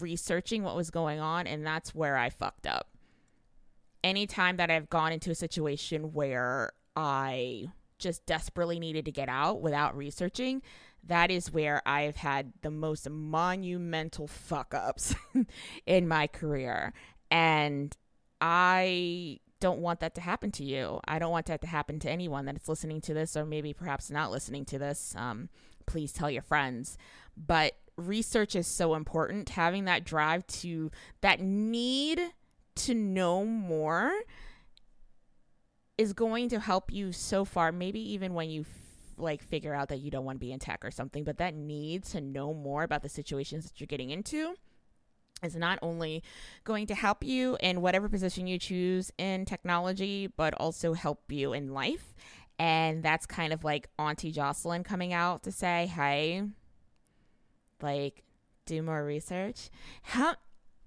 researching 0.00 0.62
what 0.62 0.76
was 0.76 0.90
going 0.90 1.20
on. 1.20 1.46
And 1.46 1.64
that's 1.64 1.94
where 1.94 2.16
I 2.16 2.30
fucked 2.30 2.66
up. 2.66 2.88
Anytime 4.02 4.56
that 4.56 4.70
I've 4.70 4.90
gone 4.90 5.12
into 5.12 5.30
a 5.30 5.34
situation 5.34 6.12
where 6.12 6.72
I 6.94 7.70
just 7.98 8.26
desperately 8.26 8.78
needed 8.78 9.04
to 9.04 9.12
get 9.12 9.28
out 9.28 9.60
without 9.60 9.96
researching, 9.96 10.62
that 11.04 11.30
is 11.30 11.52
where 11.52 11.82
I've 11.86 12.16
had 12.16 12.52
the 12.62 12.70
most 12.70 13.08
monumental 13.08 14.26
fuck 14.26 14.74
ups 14.74 15.14
in 15.86 16.08
my 16.08 16.26
career. 16.26 16.92
And 17.30 17.96
I 18.40 19.40
don't 19.60 19.80
want 19.80 20.00
that 20.00 20.14
to 20.16 20.20
happen 20.20 20.50
to 20.52 20.64
you. 20.64 21.00
I 21.06 21.18
don't 21.18 21.30
want 21.30 21.46
that 21.46 21.60
to 21.62 21.66
happen 21.66 21.98
to 22.00 22.10
anyone 22.10 22.44
that 22.46 22.56
is 22.56 22.68
listening 22.68 23.00
to 23.02 23.14
this 23.14 23.36
or 23.36 23.46
maybe 23.46 23.72
perhaps 23.72 24.10
not 24.10 24.30
listening 24.30 24.64
to 24.66 24.78
this. 24.78 25.14
Um, 25.16 25.48
please 25.86 26.12
tell 26.12 26.30
your 26.30 26.42
friends. 26.42 26.98
But 27.36 27.76
research 27.96 28.54
is 28.54 28.66
so 28.66 28.94
important. 28.94 29.50
Having 29.50 29.86
that 29.86 30.04
drive 30.04 30.46
to, 30.48 30.90
that 31.20 31.40
need 31.40 32.20
to 32.76 32.94
know 32.94 33.44
more 33.44 34.12
is 35.98 36.12
going 36.12 36.48
to 36.50 36.60
help 36.60 36.92
you 36.92 37.12
so 37.12 37.44
far, 37.44 37.72
maybe 37.72 38.00
even 38.12 38.34
when 38.34 38.50
you 38.50 38.64
like 39.18 39.42
figure 39.42 39.74
out 39.74 39.88
that 39.88 40.00
you 40.00 40.10
don't 40.10 40.24
want 40.24 40.36
to 40.36 40.44
be 40.44 40.52
in 40.52 40.58
tech 40.58 40.84
or 40.84 40.90
something, 40.90 41.24
but 41.24 41.38
that 41.38 41.54
need 41.54 42.04
to 42.04 42.20
know 42.20 42.52
more 42.52 42.82
about 42.82 43.02
the 43.02 43.08
situations 43.08 43.64
that 43.64 43.80
you're 43.80 43.86
getting 43.86 44.10
into 44.10 44.54
is 45.42 45.56
not 45.56 45.78
only 45.82 46.22
going 46.64 46.86
to 46.86 46.94
help 46.94 47.22
you 47.22 47.56
in 47.60 47.80
whatever 47.80 48.08
position 48.08 48.46
you 48.46 48.58
choose 48.58 49.10
in 49.18 49.44
technology, 49.44 50.26
but 50.26 50.54
also 50.54 50.92
help 50.92 51.30
you 51.30 51.52
in 51.52 51.72
life. 51.72 52.14
And 52.58 53.02
that's 53.02 53.26
kind 53.26 53.52
of 53.52 53.64
like 53.64 53.88
Auntie 53.98 54.32
Jocelyn 54.32 54.82
coming 54.82 55.12
out 55.12 55.42
to 55.42 55.52
say, 55.52 55.86
hey, 55.86 56.42
like, 57.82 58.22
do 58.64 58.82
more 58.82 59.04
research. 59.04 59.68
How, 60.02 60.36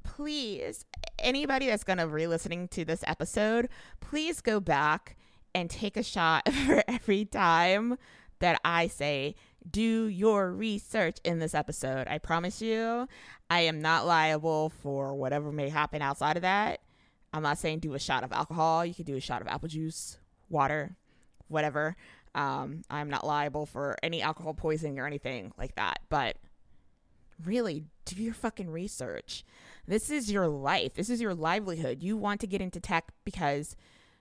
please, 0.03 0.85
anybody 1.17 1.67
that's 1.67 1.83
going 1.83 1.99
to 1.99 2.07
re 2.07 2.27
listening 2.27 2.67
to 2.69 2.85
this 2.85 3.03
episode, 3.07 3.69
please 3.99 4.41
go 4.41 4.59
back 4.59 5.15
and 5.53 5.69
take 5.69 5.97
a 5.97 6.03
shot 6.03 6.51
for 6.65 6.83
every 6.87 7.25
time 7.25 7.97
that 8.39 8.59
I 8.63 8.87
say, 8.87 9.35
do 9.69 10.05
your 10.05 10.51
research 10.51 11.17
in 11.23 11.39
this 11.39 11.53
episode. 11.53 12.07
I 12.07 12.17
promise 12.17 12.61
you, 12.61 13.07
I 13.49 13.61
am 13.61 13.81
not 13.81 14.05
liable 14.05 14.69
for 14.69 15.13
whatever 15.15 15.51
may 15.51 15.69
happen 15.69 16.01
outside 16.01 16.37
of 16.37 16.43
that. 16.43 16.79
I'm 17.33 17.43
not 17.43 17.57
saying 17.57 17.79
do 17.79 17.93
a 17.93 17.99
shot 17.99 18.23
of 18.23 18.31
alcohol. 18.31 18.85
You 18.85 18.93
could 18.93 19.05
do 19.05 19.15
a 19.15 19.21
shot 19.21 19.41
of 19.41 19.47
apple 19.47 19.67
juice, 19.67 20.17
water, 20.49 20.95
whatever. 21.47 21.95
Um, 22.33 22.83
I'm 22.89 23.09
not 23.09 23.25
liable 23.25 23.65
for 23.65 23.97
any 24.01 24.21
alcohol 24.21 24.53
poisoning 24.53 24.99
or 24.99 25.05
anything 25.05 25.51
like 25.57 25.75
that. 25.75 25.99
But 26.09 26.37
really, 27.43 27.85
do 28.15 28.23
your 28.23 28.33
fucking 28.33 28.69
research. 28.69 29.43
This 29.87 30.09
is 30.09 30.31
your 30.31 30.47
life. 30.47 30.93
This 30.93 31.09
is 31.09 31.21
your 31.21 31.33
livelihood. 31.33 32.03
You 32.03 32.17
want 32.17 32.41
to 32.41 32.47
get 32.47 32.61
into 32.61 32.79
tech 32.79 33.11
because 33.23 33.75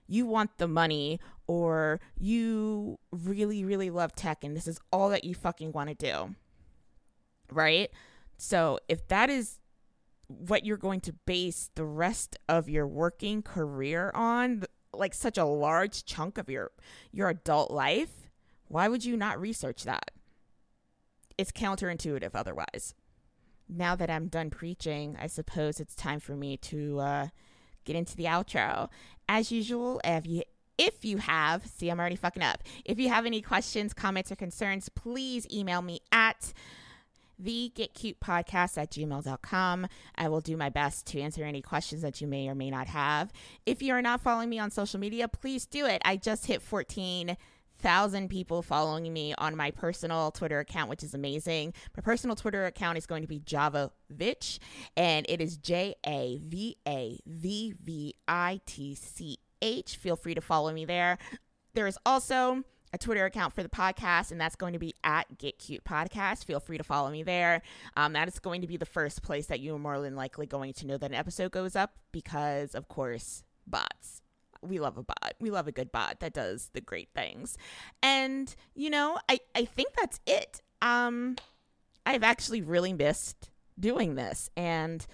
you 0.07 0.25
want 0.25 0.57
the 0.57 0.67
money 0.67 1.19
or 1.47 1.99
you 2.17 2.97
really, 3.11 3.63
really 3.63 3.89
love 3.89 4.15
tech 4.15 4.43
and 4.43 4.55
this 4.55 4.67
is 4.67 4.79
all 4.91 5.09
that 5.09 5.23
you 5.23 5.35
fucking 5.35 5.71
want 5.71 5.89
to 5.89 5.95
do. 5.95 6.35
Right? 7.51 7.89
So 8.37 8.79
if 8.87 9.07
that 9.09 9.29
is 9.29 9.59
what 10.27 10.65
you're 10.65 10.77
going 10.77 11.01
to 11.01 11.13
base 11.25 11.71
the 11.75 11.85
rest 11.85 12.37
of 12.47 12.69
your 12.69 12.87
working 12.87 13.41
career 13.41 14.11
on, 14.13 14.63
like 14.93 15.13
such 15.13 15.37
a 15.37 15.45
large 15.45 16.05
chunk 16.05 16.37
of 16.37 16.49
your 16.49 16.71
your 17.11 17.29
adult 17.29 17.71
life, 17.71 18.29
why 18.67 18.87
would 18.87 19.03
you 19.03 19.17
not 19.17 19.39
research 19.39 19.83
that? 19.83 20.11
It's 21.37 21.51
counterintuitive 21.51 22.31
otherwise. 22.33 22.93
Now 23.69 23.95
that 23.95 24.09
I'm 24.09 24.27
done 24.27 24.49
preaching, 24.49 25.15
I 25.19 25.27
suppose 25.27 25.79
it's 25.79 25.95
time 25.95 26.19
for 26.19 26.35
me 26.35 26.57
to 26.57 26.99
uh, 26.99 27.27
get 27.85 27.95
into 27.95 28.15
the 28.15 28.25
outro. 28.25 28.89
As 29.27 29.51
usual, 29.51 30.01
if 30.03 30.25
you 30.25 30.43
if 30.77 31.03
you 31.03 31.17
have, 31.17 31.67
see, 31.67 31.89
I'm 31.89 31.99
already 31.99 32.15
fucking 32.15 32.41
up. 32.41 32.63
If 32.85 32.99
you 32.99 33.09
have 33.09 33.25
any 33.25 33.41
questions, 33.41 33.93
comments, 33.93 34.31
or 34.31 34.37
concerns, 34.37 34.87
please 34.87 35.45
email 35.51 35.81
me 35.81 35.99
at 36.11 36.53
the 37.37 37.71
get 37.75 37.93
cute 37.93 38.19
podcast 38.19 38.77
at 38.77 38.91
gmail.com. 38.91 39.87
I 40.15 40.29
will 40.29 40.41
do 40.41 40.57
my 40.57 40.69
best 40.69 41.05
to 41.07 41.21
answer 41.21 41.43
any 41.43 41.61
questions 41.61 42.01
that 42.01 42.21
you 42.21 42.27
may 42.27 42.47
or 42.47 42.55
may 42.55 42.69
not 42.69 42.87
have. 42.87 43.31
If 43.65 43.81
you 43.81 43.93
are 43.93 44.01
not 44.01 44.21
following 44.21 44.49
me 44.49 44.59
on 44.59 44.71
social 44.71 44.99
media, 44.99 45.27
please 45.27 45.65
do 45.65 45.85
it. 45.85 46.01
I 46.05 46.15
just 46.15 46.45
hit 46.45 46.61
14,000 47.79 48.29
people 48.29 48.61
following 48.61 49.11
me 49.11 49.33
on 49.37 49.55
my 49.55 49.71
personal 49.71 50.31
Twitter 50.31 50.59
account, 50.59 50.89
which 50.89 51.03
is 51.03 51.13
amazing. 51.13 51.73
My 51.95 52.01
personal 52.01 52.35
Twitter 52.35 52.65
account 52.65 52.97
is 52.97 53.05
going 53.05 53.21
to 53.21 53.27
be 53.27 53.39
Java 53.39 53.91
Vitch, 54.09 54.59
and 54.97 55.25
it 55.29 55.39
is 55.39 55.57
J 55.57 55.95
A 56.05 56.41
V 56.43 56.75
A 56.85 57.19
V 57.25 57.73
V 57.81 58.15
I 58.27 58.59
T 58.65 58.95
C 58.95 59.37
H. 59.61 59.95
Feel 59.95 60.17
free 60.17 60.35
to 60.35 60.41
follow 60.41 60.73
me 60.73 60.83
there. 60.83 61.17
There 61.73 61.87
is 61.87 61.97
also 62.05 62.63
a 62.91 62.97
Twitter 62.97 63.23
account 63.25 63.53
for 63.53 63.63
the 63.63 63.69
podcast, 63.69 64.31
and 64.31 64.41
that's 64.41 64.55
going 64.57 64.73
to 64.73 64.79
be 64.79 64.93
at 65.03 65.37
Get 65.37 65.57
Cute 65.57 65.85
Podcast. 65.85 66.43
Feel 66.43 66.59
free 66.59 66.77
to 66.77 66.83
follow 66.83 67.09
me 67.09 67.23
there. 67.23 67.61
Um, 67.95 68.13
that 68.13 68.27
is 68.27 68.39
going 68.39 68.61
to 68.61 68.67
be 68.67 68.77
the 68.77 68.85
first 68.85 69.21
place 69.21 69.45
that 69.45 69.61
you 69.61 69.75
are 69.75 69.79
more 69.79 70.01
than 70.01 70.15
likely 70.15 70.47
going 70.47 70.73
to 70.73 70.87
know 70.87 70.97
that 70.97 71.11
an 71.11 71.15
episode 71.15 71.51
goes 71.51 71.77
up 71.77 71.93
because, 72.11 72.75
of 72.75 72.89
course, 72.89 73.43
bots. 73.65 74.21
We 74.61 74.79
love 74.79 74.97
a 74.97 75.03
bot. 75.03 75.33
We 75.39 75.51
love 75.51 75.67
a 75.67 75.71
good 75.71 75.91
bot 75.91 76.19
that 76.19 76.33
does 76.33 76.69
the 76.73 76.81
great 76.81 77.09
things. 77.15 77.57
And, 78.03 78.53
you 78.75 78.89
know, 78.89 79.17
I, 79.29 79.39
I 79.55 79.65
think 79.65 79.89
that's 79.97 80.19
it. 80.25 80.61
Um, 80.81 81.35
I've 82.05 82.23
actually 82.23 82.61
really 82.61 82.93
missed 82.93 83.49
doing 83.79 84.15
this. 84.15 84.49
And 84.57 85.05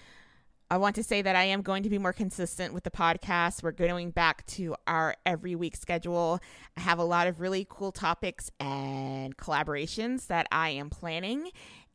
I 0.70 0.78
want 0.78 0.96
to 0.96 1.04
say 1.04 1.22
that 1.22 1.36
I 1.36 1.44
am 1.44 1.62
going 1.62 1.84
to 1.84 1.90
be 1.90 2.00
more 2.00 2.14
consistent 2.14 2.74
with 2.74 2.84
the 2.84 2.92
podcast. 2.92 3.62
We're 3.62 3.72
going 3.72 4.10
back 4.10 4.46
to 4.48 4.76
our 4.88 5.16
every 5.26 5.54
week 5.54 5.76
schedule. 5.76 6.40
I 6.76 6.82
have 6.82 6.98
a 6.98 7.04
lot 7.04 7.28
of 7.28 7.40
really 7.40 7.68
cool 7.70 7.92
topics 7.92 8.50
and 8.60 9.38
collaborations 9.38 10.28
that 10.28 10.48
I 10.52 10.70
am 10.70 10.90
planning. 10.90 11.50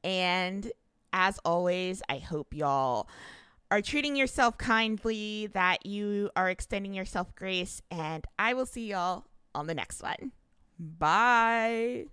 And 0.04 0.70
as 1.12 1.38
always, 1.44 2.00
I 2.08 2.18
hope 2.18 2.54
y'all 2.54 3.08
are 3.70 3.80
treating 3.80 4.16
yourself 4.16 4.58
kindly, 4.58 5.46
that 5.48 5.86
you 5.86 6.30
are 6.34 6.50
extending 6.50 6.94
yourself 6.94 7.34
grace, 7.34 7.82
and 7.90 8.26
I 8.38 8.54
will 8.54 8.66
see 8.66 8.88
y'all 8.88 9.24
on 9.54 9.66
the 9.66 9.74
next 9.74 10.02
one. 10.02 10.32
Bye. 10.78 12.06